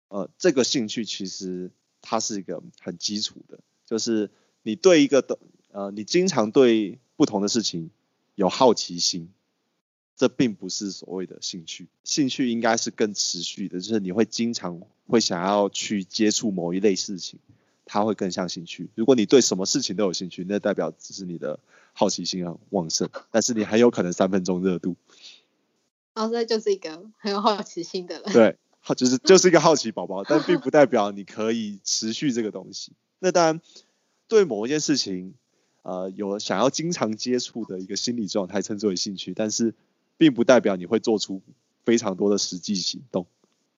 [0.10, 4.30] 呃，这个兴趣其实它是一个很基础的，就是
[4.62, 5.40] 你对一个的，
[5.72, 7.90] 呃，你经常对不同的事情
[8.36, 9.30] 有好奇心，
[10.16, 11.88] 这并不是所谓的兴趣。
[12.04, 17.40] 兴趣应该是更持续的，就是你会经常会想要去接触某一类事情。
[17.86, 18.90] 它会更像兴趣。
[18.96, 21.60] 如果你对什么事情都有兴趣，那代表只是你的
[21.92, 24.96] 好奇心很旺盛，但是你很有可能三分钟热度。
[26.14, 28.32] 哦，这就是一个很有好奇心的人。
[28.32, 32.94] 对，好，就是就是一个好奇宝宝，但并不代表你可以持续这个东西。
[33.20, 33.62] 那当然，
[34.30, 35.34] 对某一件事情，
[35.84, 39.76] 呃，有想要经常接触的一个心理状态，称之为兴趣，但是
[40.18, 41.42] 并不代表你会做出
[41.84, 43.28] 非常多的实际行动。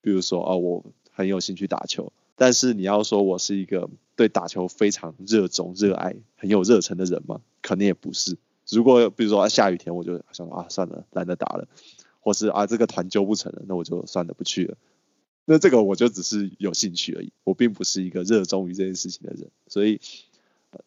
[0.02, 2.14] 比如说，啊，我很有兴趣打球。
[2.38, 7.42] 但是你要说我是一个对打球非常热衷、热爱、很有热忱的人吗？
[7.62, 8.38] 可能也不是。
[8.70, 11.66] 如果比如说啊下雨天，我就想啊，算了，懒得打了；
[12.20, 14.78] 或是啊，这个团揪不成了，那我就算了，不去了。
[15.46, 19.50] 那这个我就只是有兴趣而已，我并不是一个热衷于这件事情的人。
[19.68, 20.02] 所以，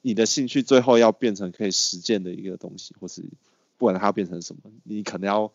[0.02, 3.22] 你的兴趣最后要变成可以实践的一个东西，或是
[3.76, 5.52] 不管它要变成什么，你可能要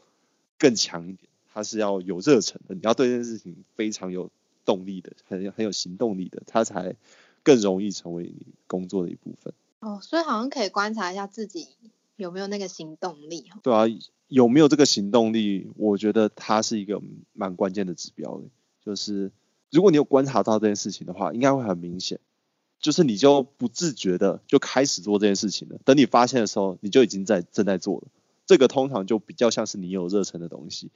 [0.57, 1.29] 更强一点。
[1.53, 4.29] 它是要有热忱的，你要对这件事情非常有。
[4.65, 6.95] 动力的，很很有行动力的，他才
[7.43, 9.53] 更容易成为你工作的一部分。
[9.81, 11.67] 哦，所以好像可以观察一下自己
[12.15, 13.51] 有没有那个行动力。
[13.61, 13.83] 对啊，
[14.29, 15.69] 有没有这个行动力？
[15.75, 17.01] 我觉得它是一个
[17.33, 18.41] 蛮关键的指标。
[18.85, 19.33] 就是
[19.69, 22.21] 如果你有观察到这件事情的话，应该会很明显。
[22.83, 25.79] 就是你就不自觉的就开始做这件事情了。
[25.85, 28.07] 等你发现的时候，你就已经在正在做了。
[28.45, 30.91] 这个通常就比较像是你有热忱的东西。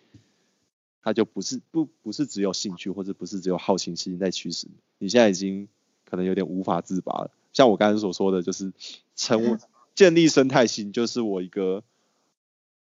[1.02, 5.69] 它就不是不不是只有兴趣或者不是只有好奇心在驱使你，你现在已经
[6.04, 7.32] 可能有点无法自拔了。
[7.54, 8.73] 像我刚才所说的，就是
[9.15, 9.58] 成
[9.95, 11.82] 建立生态系，就是我一个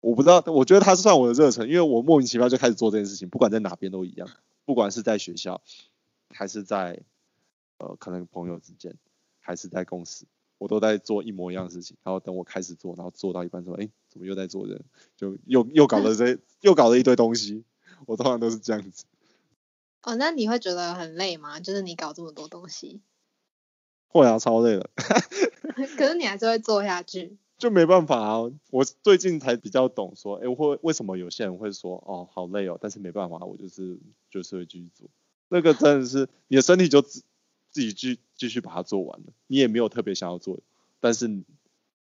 [0.01, 4.27] 我不知道，我觉得它是算我的热忱，因为我莫名其妙就开始做这件事情，不管在哪边都一样，
[4.65, 5.61] 不管是在学校
[6.31, 7.03] 还是在
[7.79, 8.95] 呃可能朋友之间
[9.39, 10.25] 还是在公司，
[10.57, 11.97] 我都在做一模一样的事情。
[12.03, 14.83] 然后等我开始做，然后做到一半说，哎，怎么又在做人？
[15.17, 17.63] 就又又搞了这又搞了一堆东西。
[18.05, 19.05] 我通常都是这样子。
[20.03, 21.59] 哦，那你会觉得很累吗？
[21.59, 23.01] 就是你搞这么多东西。
[24.07, 24.89] 会啊，超累了。
[25.97, 27.37] 可是你还是会做下去。
[27.57, 28.49] 就没办法啊！
[28.71, 33.99] 我最近才比较懂说，哎，会为什么有些人会说，哦，好累哦，但是没办法，我就是
[34.31, 35.09] 就是会继续做。
[35.49, 37.03] 那个真的是你的身体就
[37.71, 40.59] 自自己继继续把它做完了，你也没有特别想要做，
[40.99, 41.45] 但是应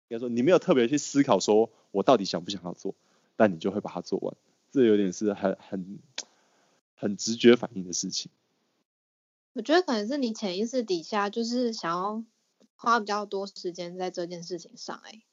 [0.08, 2.96] 该说你没有特别去思考说我到底想不想要做，
[3.36, 4.38] 但你就会把它做完。
[4.72, 6.00] 这有点是很很
[6.96, 8.32] 很直觉反应的事情。
[9.54, 12.24] 我觉得可能是你潜意识底下就是想要
[12.76, 15.24] 花比较多时间在这件事情上，哎，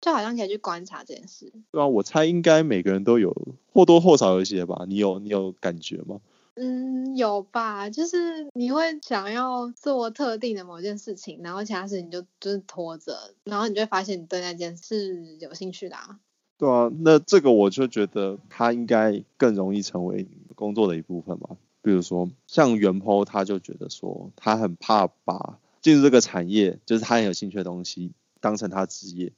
[0.00, 1.52] 就好像可以去观察这件事。
[1.70, 3.36] 对啊，我猜应该每个人都有
[3.72, 4.84] 或多或少有一些吧。
[4.88, 6.20] 你有你有感觉吗？
[6.54, 7.88] 嗯，有吧。
[7.88, 16.20] 就是你会想要做特定的某件事情，然后其他事情就就是拖着，然后你就会发现你对那件事有兴趣的啊。
[16.58, 21.56] 对啊，那这个我就觉得他应该更容易成为工作的一部分嘛。
[21.80, 29.32] 比如说像袁坡，他就觉得说他很怕把进入这个产业，就是他很有兴趣的东西当成他职业，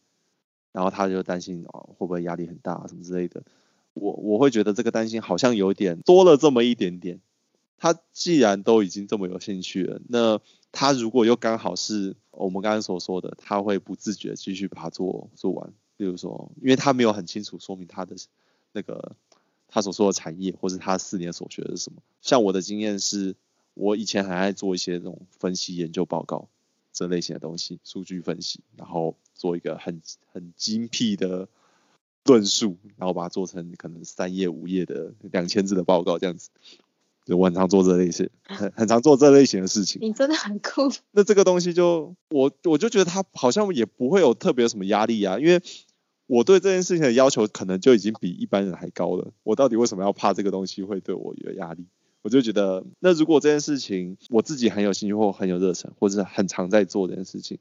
[0.72, 3.42] 然后他就担心哦会不会压力很大什么之类的。
[3.94, 7.20] 我我会觉得这个担心好像有点多了这么一点点。
[7.76, 10.40] 他既然都已经这么有兴趣了，那
[10.72, 15.72] 他如果又刚好是我们刚刚所说的，他会不自觉继续把它做做完。
[15.96, 18.16] 比如说，因为他没有很清楚说明他的
[18.72, 19.16] 那个
[19.68, 22.02] 他所说的产业，或是他四年所学的是什么。
[22.22, 23.37] 像我的经验是，
[23.74, 26.48] 我以前很爱做一些这种分析研究报告，
[26.92, 30.00] 这类型的东西，数据分析，然后做一个很
[30.33, 31.48] 很精辟的
[32.24, 36.50] 论述，然后把它做成可能三页五页的两千字的报告这样子。
[37.24, 39.98] 就我很常做这类型，很很常做这类型的事情。
[40.02, 40.90] 你真的很酷。
[41.12, 45.62] 那这个东西就我我就觉得它好像也不会有特别什么压力啊，因为
[46.26, 49.32] 我对这件事情的要求可能就已经比一般人还高了。
[49.42, 51.87] 我到底为什么要怕这个东西会对我有压力？
[52.20, 57.58] 我就觉得，那如果这件事情我自己很有兴趣或很有热忱，或者是很常在做这件事情，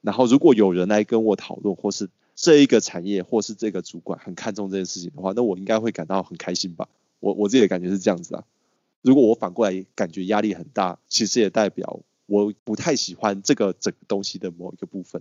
[0.00, 2.08] 然后如果有人来跟我讨论，或是
[2.42, 6.88] 这一个产业或是这个主管很看重这件事情的话，那我应该会感到很开心吧？
[7.18, 8.44] 我我自己的感觉是这样子啊。
[9.02, 15.20] 如果我反过来感觉压力很大，其实也代表我不太喜欢这个整个东西的某一个部分。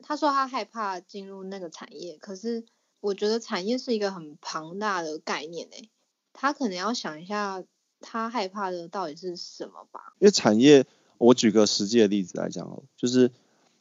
[0.00, 2.64] 他说他害怕进入那个产业，可是
[3.00, 5.90] 我觉得产业是一个很庞大的概念诶，
[6.32, 7.62] 他可能要想一下
[8.00, 10.14] 他害怕的到底是什么吧。
[10.18, 10.86] 因为产业，
[11.18, 13.32] 我举个实际的例子来讲哦，就是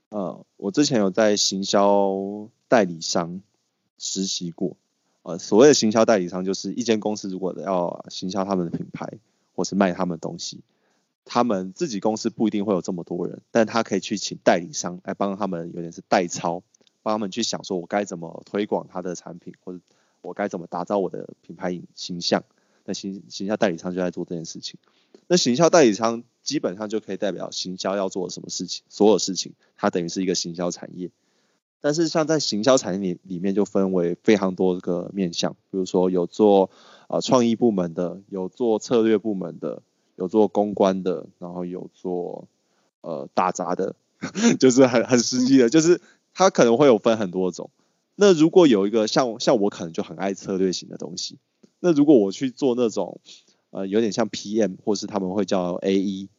[0.10, 3.42] 呃，我之前有在行销代理商
[3.98, 4.78] 实习过。
[5.24, 9.20] 呃，所谓的行销代理商，就是一间公司如果要行销他们的品牌，
[9.54, 10.62] 或是卖他们东西，
[11.26, 16.64] 他们自己公司不一定会有这么多人，但他可以去请代理商来帮他们，有点是代操，
[17.04, 19.80] 帮他们去想说，我该怎么推广他的产品，或者
[20.22, 22.46] 我该怎么打造我的品牌形象。
[22.86, 24.80] 那行行销代理商就在做这件事情。
[25.28, 31.12] 那行销代理商基本上就可以代表行销要做什么事情，所有事情，它等于是一个行销产业。
[31.82, 36.72] 但是像在行销产业里里面就分为非常多个面向，比如说有做
[37.10, 39.84] 啊创意部门的，有做策略部门的，
[40.16, 42.48] 有做公关的，然后有做
[43.02, 43.96] 呃打杂的，
[44.58, 46.00] 就是很很实际的，就是
[46.34, 47.70] 它可能会有分很多种。
[48.16, 51.38] 那如果有一个像像我可能就很爱策略型的东西，
[51.82, 53.20] 那如果我去做那种
[53.70, 56.30] 呃有点像 PM 或是他们会叫 AE，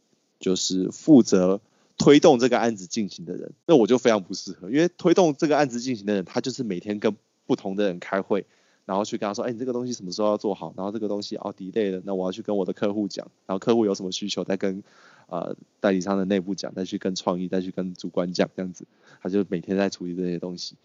[0.41, 1.61] 就是负责。
[2.01, 8.47] 推动这个案子进行的人，那我就非常不适合，因为推动这个案子进行的人，他就是每天跟不同的人开会，
[8.85, 10.73] 然后去跟他说，哎，你这个东西什么时候要做好？
[10.77, 14.85] 然后这个东西哦 delay 了，那我要去跟我的客户讲，然后客户有什么需求，再跟
[15.27, 18.87] 呃代理商的内部讲，再去跟创意，再去跟主管讲，这样子，
[19.21, 20.77] 他就每天在处理这些东西。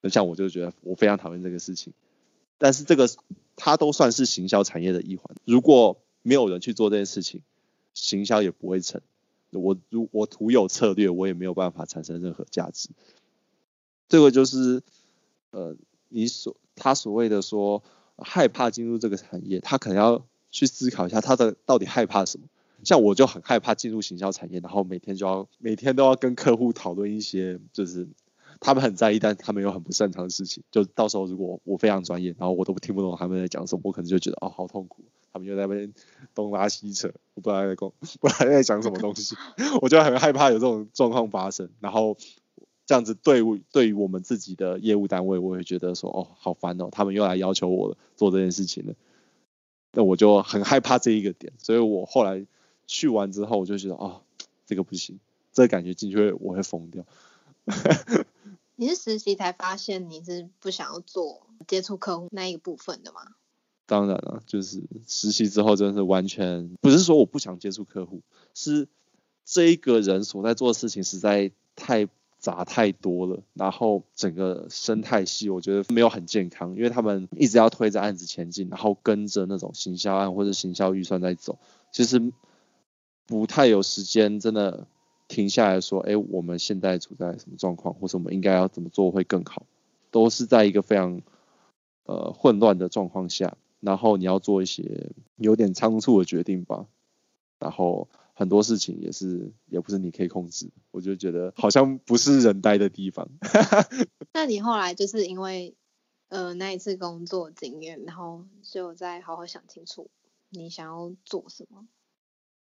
[0.00, 1.92] 那像我就觉得我非常讨厌这个事情，
[2.58, 3.08] 但是这个
[3.54, 7.42] 它都算是行销产业的一环，如果没有人去做这件事情，
[7.94, 9.00] 行销也不会成。
[9.50, 12.88] 我如我徒有策略，我也没有办法产生任何价值。
[14.08, 14.82] 这个就是
[15.50, 15.76] 呃，
[16.08, 17.82] 你所他所谓的说
[18.16, 22.46] 害怕进入这个产业，他可能要去思考一下他的到底害怕什么。
[22.84, 28.08] 像我就很害怕进入行销产业，然后每天就要每天都要跟客户讨论一些就是
[28.60, 30.62] 他们很在意，但他们又很不擅长的事情。
[30.70, 35.02] 就到时候如果我非常专业，然后我都听不懂他们在讲什么，我可能就觉得哦好痛苦。
[35.32, 35.92] 他们就在那边
[36.34, 39.36] 东拉西扯，我不知道在讲，不知道在讲什么东西，
[39.82, 41.70] 我就很害怕有这种状况发生。
[41.80, 42.16] 然后
[42.86, 48.94] 这样子对对于我们自己的业务单位，我会觉得说哦好烦哦，他们又来要求我做这件事情了。
[49.92, 52.46] 那我就很害怕这一个点，所以我后来
[52.86, 54.22] 去完之后，我就觉得哦
[54.66, 55.18] 这个不行，
[55.52, 57.04] 这个感觉进去我会疯掉。
[58.76, 63.20] 你是实习才发现你是不想要做接触客户那一部分的吗？
[63.90, 68.22] 当然了，就是实习之后真的是完全不是说我不想接触客户，
[68.54, 68.86] 是
[69.44, 72.06] 这一个人所在做的事情实在太
[72.38, 81.58] 杂太多了，然后整个生态系我觉得没有很健康，因为他们一直要推着案子前进，然后跟着那种行销案或者行销预算在走，
[81.90, 82.32] 其实
[83.26, 84.86] 不太有时间真的
[85.26, 89.66] 停下来说，哎，我们现在处在什么状况，或者我们应该要怎么做会更好，
[90.12, 91.20] 都是在一个非常
[92.04, 93.56] 呃混乱的状况下。
[93.80, 96.86] 然后你要做一些有点仓促的决定吧，
[97.58, 103.28] 然后很多事情也是也不是你可以控制，我就觉得好像不是人待的地方。
[104.32, 105.74] 那你后来就是因为
[106.28, 110.08] 呃那一次工作经验，然后就再好好想清楚
[110.50, 111.86] 你想要做什么？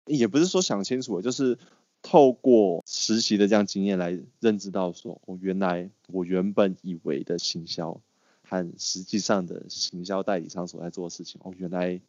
[0.06, 1.60] 也不是说想清楚，就是
[2.02, 8.02] 透过实习的这样经验来认知到说，我原来我原本以为的行销。
[8.50, 12.02] 和实际上的行销代理商所在做的事情，哦，原来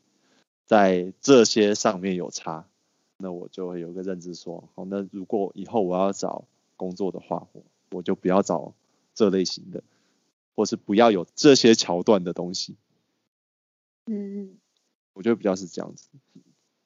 [0.64, 2.66] 在这些上面有差，
[3.18, 6.45] 那我就会有个认知说，好，那如果以后我要找
[6.76, 8.72] 工作的话，我我就不要找
[9.14, 9.82] 这类型的，
[10.57, 12.76] 或是不要有这些桥段的东西。
[14.07, 14.57] 嗯，
[15.12, 16.09] 我觉得比较是这样子。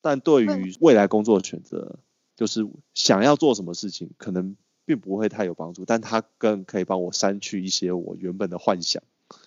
[0.01, 2.01] 但对于未来工作的选择，
[2.35, 9.03] 就是想要做什么事情，可能并不会太有帮助，但它更可以帮我删去一些我原本的幻想。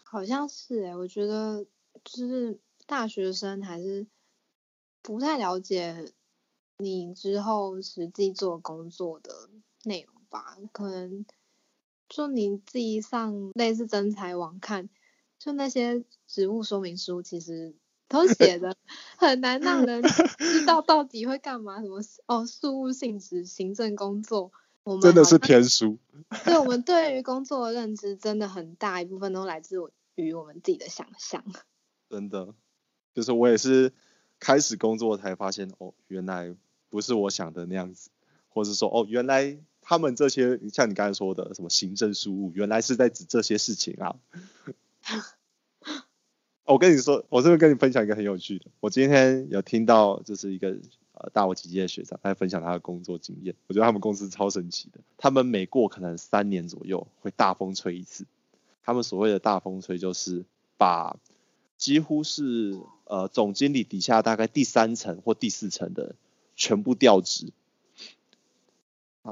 [0.10, 1.66] 好像是哎，我觉得
[2.04, 4.08] 就是大学生还是
[5.02, 6.14] 不太了解
[6.78, 9.50] 你之后实际做工作的
[9.84, 11.26] 内容吧，可能
[12.08, 14.90] 就你自己上类似真才网看，
[15.40, 17.76] 就那些职务说明书其实
[18.08, 18.76] 都写的
[19.18, 24.52] 很难让人知道到底会干嘛，什么哦，事务性质、行政工作，
[24.84, 25.98] 我们真的是天书。
[26.46, 29.78] 对，我们对于工作的认知真的很大一部分都来自
[30.24, 31.44] 于我们自己的想象。
[32.10, 32.54] 真的，
[33.14, 33.94] 就是我也是
[34.40, 36.56] 开始工作才发现，哦，原来
[36.90, 38.10] 不是我想的那样子，
[38.50, 44.16] 或是说，哦，原来他们这些像你刚才说的什么行政事务，原来是在指这些事情啊。
[46.66, 50.78] 我跟你说，我这边跟你分享一个很有趣的，我今天有听到就是一个
[51.14, 58.26] 呃大我几届的学长，他分享他的工作经验，我觉得他们公司超神奇的，他们每过可能三年左右会大风吹一次，
[58.88, 60.46] 他们所谓的大风吹就是
[60.78, 61.18] 把
[61.76, 66.16] 几乎是呃总经理底下大概第三层或第四层的
[66.56, 67.52] 全部调职，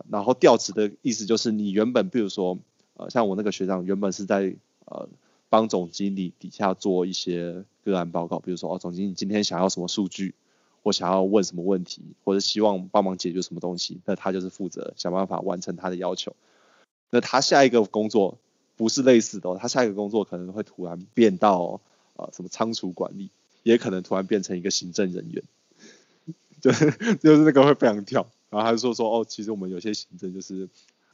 [0.09, 2.59] 然后调职的意思就是你原本比如说
[2.95, 4.53] 呃像我那个学长原本是在
[4.83, 5.07] 呃
[5.47, 10.35] 帮总经理底下做一些个案报告，比如说哦总经理今天想要什么数据，
[10.83, 16.35] 或想要问什么问题，或者希望帮忙解决什么东西，那他就是负责想办法完成他的要求。
[17.09, 18.37] 那他下一个工作
[18.77, 21.81] 不是类似的，他下一个工作可能会突然变到。
[22.17, 23.29] 啊，什么仓储管理，
[23.63, 25.43] 也可能突然变成一个行政人员，
[26.63, 30.69] 就就是那个会非常跳，然后他就说说哦，其实我们有些行政就是，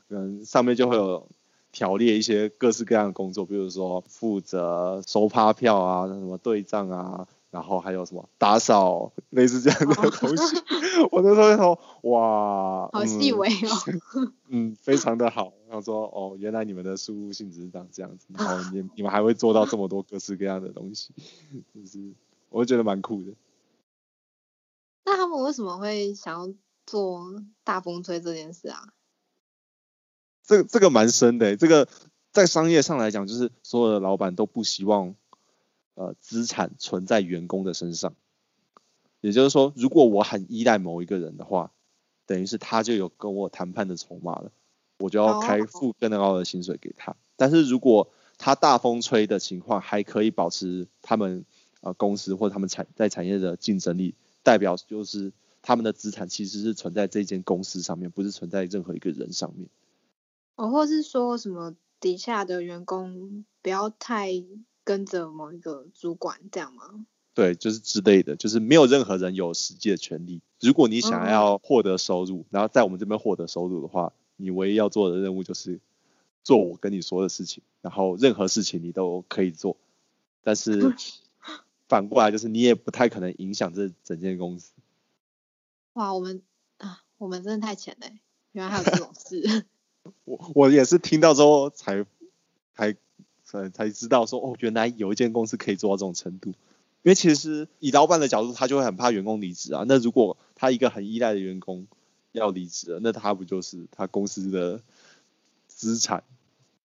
[0.10, 1.28] 嗯，上面就会有
[1.72, 7.28] 条列一些各式各样的工作，比如说负责收发票啊，什么对账啊。
[7.52, 10.56] 然后还有什么打扫，类似这样的东西。
[11.12, 11.80] 我那时候说，
[12.10, 14.30] 哇，好细微哦。
[14.48, 15.54] 嗯，非常的好。
[15.68, 21.14] 然后说，哦，原来你们的事务性质是长这样子，然后你 你们还会做到这么多各式各样的东西，
[21.74, 22.14] 就是
[22.50, 23.34] 我觉得蛮酷的。
[25.04, 26.54] 那他们为什么会想要
[26.86, 28.94] 做大风吹这件事啊？
[30.44, 31.88] 这这个蛮深的，这个
[32.32, 35.16] 在商业上来讲，就是所有的老板都不希望。
[35.94, 38.16] 呃，资产存在员工的身上，
[39.20, 41.74] 也就是说，如果我很依赖某一个人的话，
[42.26, 44.52] 等于是他就有跟我谈判的筹码了，
[45.00, 47.16] 我就要开付更高的薪水给他。
[47.36, 51.46] 但是如果他大风吹的情况还可以保持他们
[51.82, 59.68] 呃公司或他们产在产业的竞争力，代表就是他们的资产其实是存在这间公司上面，不是存在任何一个人上面。
[60.56, 64.32] 哦，或是说什么底下的员工不要太。
[64.84, 67.06] 跟着某一个主管这样吗？
[67.34, 70.42] 对，就是之类的，就是没有任何人有实际的权利。
[70.60, 75.80] 如果你想要获得收入，然后在我们这边获得收入的话，你唯一要做的任务就是
[76.44, 79.78] 做我跟你说的事情，然后任何事情你都可以做。
[80.44, 80.94] 但是
[81.88, 84.74] 反过来就是你也不太可能影响这整间公司。
[85.94, 86.42] 哇，我们
[86.80, 88.08] 啊，我们真的太浅了，
[88.52, 89.66] 原来还有这种事。
[90.26, 92.06] 我我也是听到之后才
[92.76, 92.98] 才。
[93.52, 96.54] 才才知道说哦，原来有一间公司可以做到这种程度。
[97.04, 99.84] 因为其实以老板的角度，他就会很怕员工离职啊。
[99.88, 101.88] 那如果他一个很依赖的员工
[102.32, 104.82] 要离职了，那他不就是他公司的
[105.68, 106.24] 资产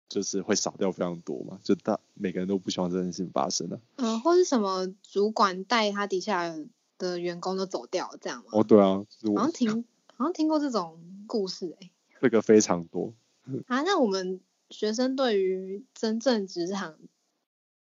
[0.08, 1.58] 就是会少掉非常多嘛？
[1.64, 3.80] 就他每个人都不希望这件事情发生啊。
[3.96, 6.54] 嗯，或是什么主管带他底下
[6.98, 8.50] 的员工都走掉这样吗？
[8.52, 9.04] 哦，对啊，
[9.34, 9.84] 好像听
[10.16, 11.90] 好像听过这种故事哎。
[12.20, 13.12] 这个非常多。
[13.66, 14.40] 啊，那我们。
[14.70, 16.96] 学生对于真正职场，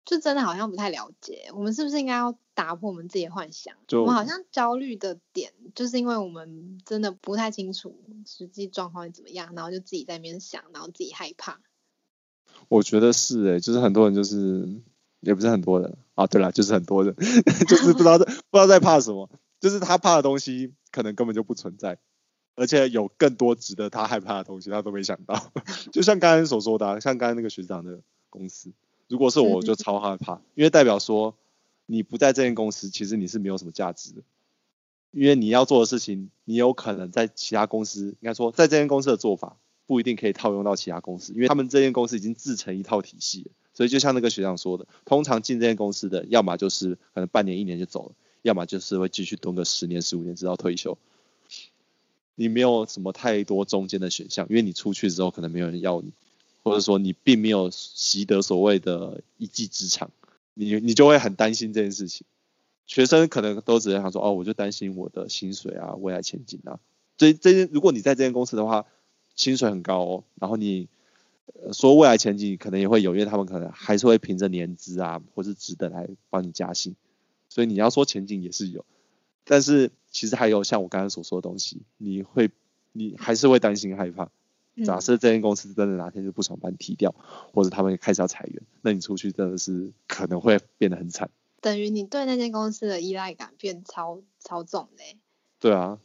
[0.05, 1.51] 就真的好像不太了解。
[1.55, 3.77] 我们是不是应该要打破我们自己的幻想？
[4.03, 11.61] 我们好像焦虑的点，就是因为我们真的不太清楚实际状况怎么样，然后就自己在那边想，然后自己害怕。
[12.69, 14.81] 我觉得是诶，就是很多人就是，
[15.21, 16.27] 也不是很多人啊。
[16.27, 17.15] 对了，就是很多人，
[17.69, 19.29] 就是不知道不知道在怕什么，
[19.61, 21.99] 就是他怕的东西可能根本就不存在。
[22.61, 25.51] 而且有更多值得他害怕的东西，他都没想到。
[25.91, 28.71] 就像刚刚所说的，像刚刚那个学长的公司，
[29.09, 31.35] 如果是我就超害怕，因为代表说
[31.87, 34.21] 你不在这间公司，其实你是没有什么价值的。
[35.11, 39.57] 因为你要做的事情，你有可能在其他公司，应该说在这间公司的做法
[39.87, 43.51] 不一定可以套用到其他公司，因为他们这间公司已经自成一套体系。
[43.73, 50.99] 所以就像那个学长说的，通常进这间公司的，要么就是可能半年一年就走了，要么就是会继续蹲个十年十五年直到退休。
[52.35, 56.13] 你没有什么太多中间的选项，因为你出去之后可能没有人要你，
[56.63, 60.11] 或者说你并没有习得所谓的一技之长，
[60.55, 62.27] 你你就会很担心这件事情。
[62.87, 66.81] 学生可能都只是想说，哦，我就担心我的薪水啊，未来前景啊。
[67.17, 68.87] 这这如果你在这间公司的话，
[69.37, 70.89] 薪水很高哦，然后你
[71.73, 76.97] 说未来前景可能也会有，因为他们可能还是会凭着年资啊或是值得来帮你加薪，
[77.49, 78.85] 所以你要说前景也是有。
[79.45, 82.51] 但是其实还有像我刚刚所说的东西，你会，
[82.93, 84.31] 你还是会担心害怕，
[84.85, 87.15] 假设这间公司真的哪天就不想把你踢掉，
[87.55, 91.31] 或者他们开始要裁员，那你出去真的是可能会变得很惨。
[91.61, 95.19] 等于你对那间公司的依赖感变超超重嘞。
[95.59, 96.01] 对啊，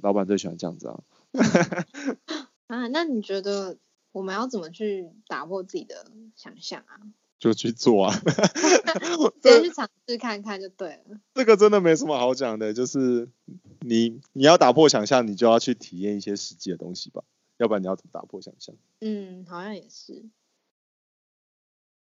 [0.00, 1.02] 老板最喜欢这样子啊。
[2.68, 3.76] 啊，那你觉得
[4.12, 7.00] 我们要怎么去打破自己的想象啊？
[7.42, 8.14] 就去做啊，
[9.42, 11.18] 直接去尝试看看就对了。
[11.34, 13.28] 这个真的没什么好讲的，就是
[13.80, 17.24] 你你要打破想象，你就要去体验一些实际的东西吧，
[17.56, 18.76] 要不然你要怎么打破想象？
[19.00, 20.24] 嗯，好像也是。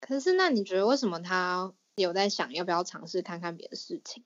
[0.01, 4.25] 可是那你觉得为什么他有在想要不要尝试看看别的事情？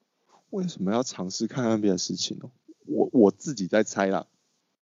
[0.49, 2.49] 为什么要尝试看看别的事情呢？
[2.88, 4.26] 我我自己在猜啦，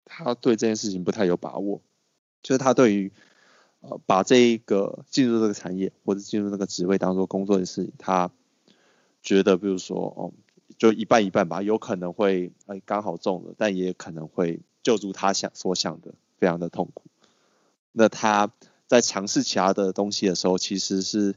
[0.05, 1.81] 他对这件事情不太有把握，
[2.43, 3.11] 就是他对于。
[3.81, 8.31] 呃，把这一个进入这个产业或者进入那个职位当做工作的事情，他
[9.23, 10.33] 觉得，比如说，哦，
[10.79, 17.05] 就一半一半吧，有可能会，哎，刚好中了，但也可能会救助他想所想的，非常的痛苦。
[17.93, 18.51] 那他
[18.87, 21.35] 在尝试其他的东西的时候，其实是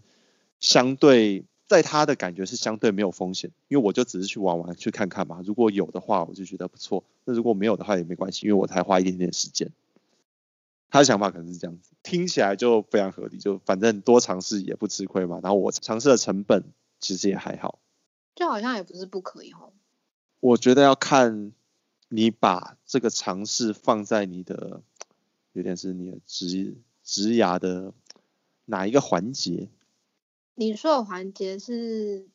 [0.59, 5.41] 相对，在他的感觉是相对没有风险，因为我就只是去玩玩，去看看嘛。
[5.45, 9.69] 如果有的话，我就觉得不错；那如果没有的话，也没关系，因为我才花一点点时间。
[10.91, 15.39] 他的想法可能是这样子，听起来就非常合理，就反正多尝试也不吃亏嘛。
[15.41, 16.65] 然后我尝试的成本
[16.99, 17.79] 其实也还好，
[18.35, 19.71] 就好像也不是不可以哦。
[20.41, 21.53] 我觉得要看
[22.09, 24.83] 你把这个尝试放在你的，
[25.53, 27.93] 有点是你的职职涯的
[28.65, 29.69] 哪一个环节？
[30.55, 32.27] 你说的环节是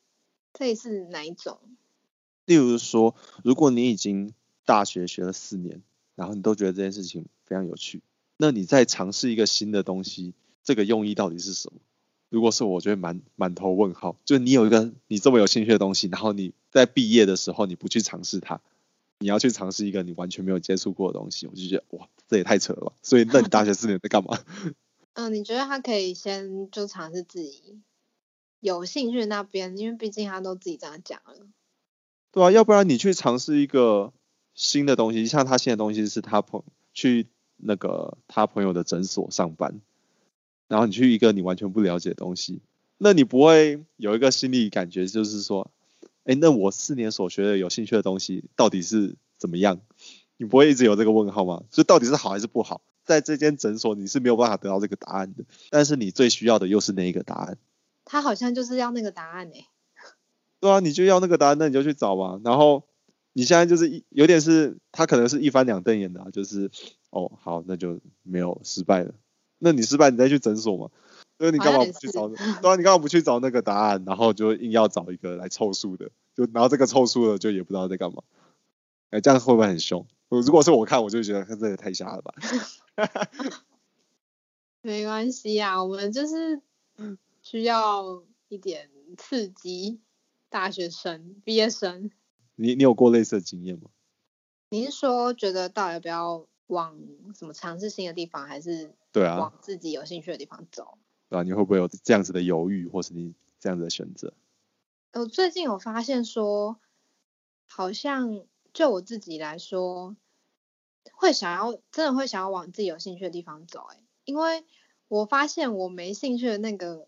[0.57, 1.59] 类似哪一种？
[2.45, 4.33] 例如说，如果你已经
[4.65, 5.83] 大学学了四年，
[6.15, 8.01] 然后你都觉得这件事情非常有趣。
[8.37, 10.33] 那你在尝试一个新的东西，
[10.63, 11.79] 这个用意到底是什么？
[12.29, 14.15] 如果是我觉得满满头问号。
[14.25, 18.61] 就你有一个你这么有兴趣的东西，然后你在毕业的时候你不去尝试它，
[19.19, 22.93] 你要去尝试一个你完全没有接触过的东西，我就觉得哇，这也太扯了吧。
[23.01, 24.37] 所以那你大学四年在干嘛？
[25.13, 27.79] 嗯，你觉得他可以先就尝试自己
[28.59, 31.47] 有兴趣那边，因为毕竟他都自己这样讲了。
[32.31, 34.13] 对啊，要不然你去尝试一个
[34.53, 36.63] 新的东西，像他新的东西是他朋
[36.93, 37.25] 去。
[37.57, 39.81] 那个他朋友的诊所上班，
[40.67, 42.61] 然后你去一个你完全不了解的东西，
[42.97, 45.69] 那你不会有一个心理感觉，就是说，
[46.23, 49.79] 哎，那我四年所学的有兴趣的东西到底是怎么样？
[50.37, 51.63] 你不会一直有这个问号吗？
[51.71, 52.81] 就到底是好还是不好？
[53.03, 57.57] 在这间诊所你是没有办法得到这个答案的，但是你最需要的又是那一个答案。
[58.05, 59.67] 他好像就是要那个答案哎。
[60.59, 62.39] 对啊，你就要那个答案，那你就去找吧。
[62.43, 62.83] 然后
[63.33, 66.69] 你现在就是一有点是，他可能是一翻两瞪眼的，就是。
[67.09, 69.13] 哦，好，那就没有失败了。
[69.59, 70.91] 那你失败，你再去诊所嘛？
[71.39, 72.27] 那你干嘛不去找？
[72.27, 74.03] 对啊，你干嘛不去找那个答案？
[74.05, 78.23] 然后就硬要找一个来凑数的，就然后这个凑数的就也不知道在干嘛。
[79.09, 80.05] 哎，这样会不会很凶？
[80.29, 82.33] 如果是我看，我就觉得他这也太瞎了吧。
[84.81, 86.61] 没关系啊，我们就是
[87.41, 89.99] 需要一点刺激。
[90.49, 92.09] 大学生、毕业生，
[92.55, 93.89] 你你有过类似的经验吗？
[94.69, 96.47] 你是说觉得到底不要？
[96.67, 96.97] 往
[97.33, 100.97] 什么尝试新的地方，还是对啊，往自己有兴趣的地方走？
[101.29, 104.33] 对啊，你会不会有这样子的犹豫，或是你这样子的选择？
[105.13, 106.77] 我最近有发现说，
[107.67, 110.15] 好像就我自己来说，
[111.13, 114.65] 会想要真的会想要往自己有兴趣的地方走，哎，因为
[115.07, 117.07] 我发现我没兴趣的那个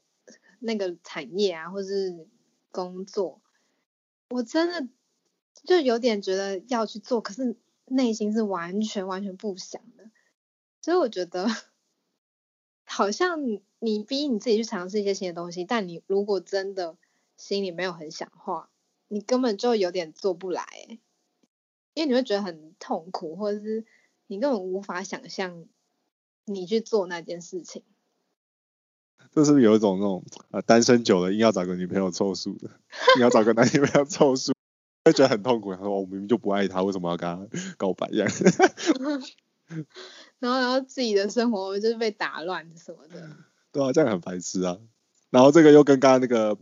[0.60, 2.28] 那个产业啊，或是
[2.72, 3.41] 工作，
[4.30, 4.88] 我真的
[5.66, 7.57] 就有点觉得要去做，可是。
[7.89, 10.09] 内心是完全完全不想的，
[10.81, 11.47] 所以我觉得
[12.85, 13.39] 好像
[13.79, 16.95] 你逼你自己去尝试一些新的东西，但你如果真的
[17.37, 18.69] 心里没有很想画，
[19.07, 20.65] 你根本就有点做不来，
[21.93, 23.85] 因为你会觉得很痛苦，或者是
[24.27, 25.65] 你根本无法想象
[26.45, 27.83] 你去做那件事情。
[29.31, 32.71] 这是不是有一种那种啊单身久了硬要找个女朋友凑数的，
[33.17, 34.53] 你要找个男女朋友凑数？
[35.10, 37.47] 会觉得很痛苦，他说我明明就不爱他，为什么要跟他
[37.78, 38.28] 告白一样？
[40.39, 43.30] 然后，然后自己的生活就是被打乱什么的。
[43.72, 44.78] 对啊，这样很白痴啊。
[45.30, 46.57] 然后这个又跟刚刚那个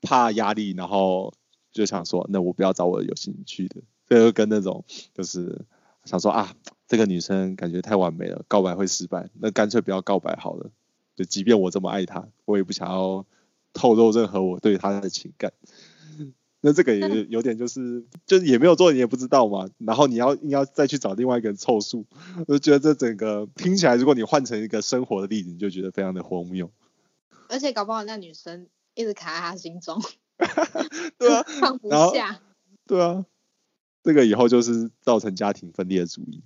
[0.00, 1.34] 怕压力，然后
[1.72, 3.82] 就想说，那我不要找我有兴趣的。
[4.06, 5.66] 这又跟那种就是
[6.04, 6.54] 想说啊，
[6.88, 10.70] 这个女生感觉太完美了，告白会失败，那干脆不要告白好了。
[11.14, 13.26] 就即便我这么爱她，我也不想要
[13.72, 15.52] 透露任何我对她的情感。
[16.66, 19.68] 那这个也有点就是，就是也没有做，你也不知道嘛。
[19.78, 22.04] 然后你要硬要再去找另外一个人凑数，
[22.48, 26.68] 我就觉得这整个听起来，如果你换成一个生活的例子，你就觉得非常的荒谬。
[27.48, 30.02] 而且搞不好那女生一直卡在他心中，
[31.18, 32.40] 对啊， 放不下。
[32.84, 33.24] 对啊，
[34.02, 36.42] 这个以后就是造成家庭分裂的主意。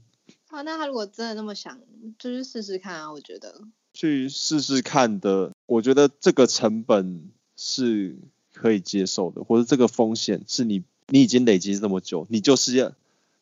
[0.48, 1.80] 啊，那他如果真的那么想，
[2.18, 3.62] 就去试试看啊，我觉得。
[3.94, 8.18] 去试试看的，我觉得这个成本是
[8.60, 12.92] 可以接受的，或者这个风险是你你已经累积这么久，你就是要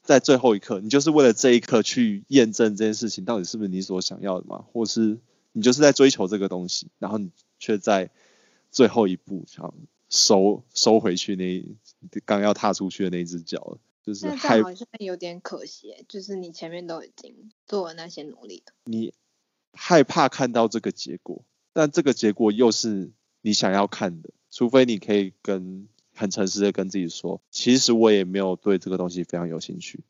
[0.03, 5.19] 在最后一刻，你就是为了这一刻去验证这件事情到底是不是你所想要的嘛，或是
[5.53, 8.11] 你就是在追求这个东西，然后你却在
[8.71, 9.75] 最后一步想
[10.09, 13.79] 收收回去那刚要踏出去的那只脚了。
[14.05, 18.73] 就是害好像有点可惜，就是你前面都已经做了那些努力了。
[18.85, 19.13] 你
[19.75, 21.45] 害怕看到这个结果，
[21.75, 23.11] 但这个结果又是
[23.43, 25.87] 你想要看的，除非你可以跟
[26.17, 30.01] 很诚实的跟自己说，其实我也没有对这个东西非常有兴趣，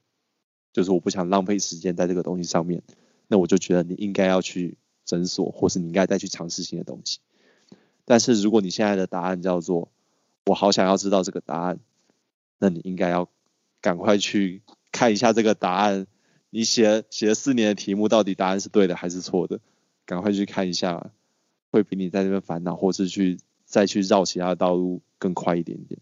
[0.73, 2.83] 就是我不想浪费时间在这个东西上面。
[3.27, 7.19] 那我就觉得你应该要去诊所，或是你应该再去尝试新的东西。
[8.07, 9.91] 但是如果你现在的答案叫做
[10.47, 11.79] 我好想要知道这个答案，
[12.59, 13.29] 那你应该要。
[13.81, 16.09] 赶快去看一下这个答案，
[16.51, 19.61] 你写写了四年的题目，到底答案是对的还是错的？
[20.05, 21.13] 赶快去看一下，
[21.71, 23.39] 会比你在这边烦恼，或是去
[23.69, 26.01] 再去绕其他的道路更快一点点。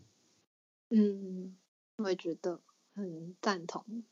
[0.90, 1.56] 嗯，
[1.96, 2.60] 我也觉得
[2.94, 4.04] 很赞同。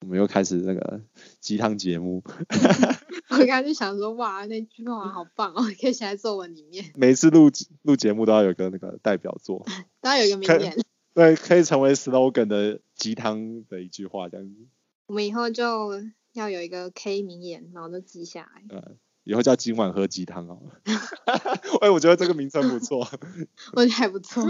[0.00, 1.02] 我们又开始那个
[1.38, 2.22] 鸡汤节目。
[3.30, 6.92] 我刚刚就想说，哇，那句话好棒哦，可以写在作文里面。
[6.94, 7.50] 每次录
[7.82, 9.66] 录节目都要有个那个代表作，
[10.00, 10.76] 都要有一个名言。
[11.14, 14.66] 对，可以成为 slogan 的鸡汤的一句话这样子。
[15.06, 15.92] 我们以后就
[16.32, 18.64] 要有一个 K 名言，然后都记下来。
[18.70, 20.58] 嗯，以后叫今晚喝鸡汤哦。
[21.80, 22.98] 哎，我觉得这个名称不错。
[23.74, 24.44] 我觉得还不错。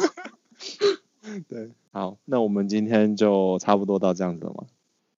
[1.48, 4.66] 对，好，那我们今天就差不多到这样子了嘛。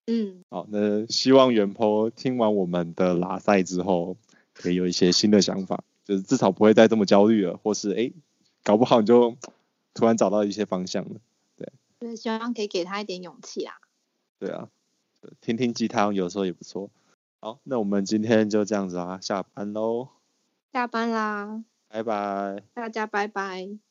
[0.05, 0.43] 嗯。
[0.49, 4.15] 好，那希望元坡听完我们的拉赛之后，
[4.53, 8.11] 可以有一些新的想法，就是至少不会再这么焦虑了，或是哎，
[8.63, 9.35] 搞不好你就
[9.93, 11.19] 突然找到一些方向了。
[11.99, 13.73] 对，希望可以给他一点勇气啦。
[14.39, 14.69] 对啊，
[15.41, 16.89] 听听鸡汤有时候也不错。
[17.47, 20.09] 好，那我们今天就这样子啊，下班喽。
[20.73, 21.63] 下班啦。
[21.87, 22.61] 拜拜。
[22.73, 23.86] 大家拜拜。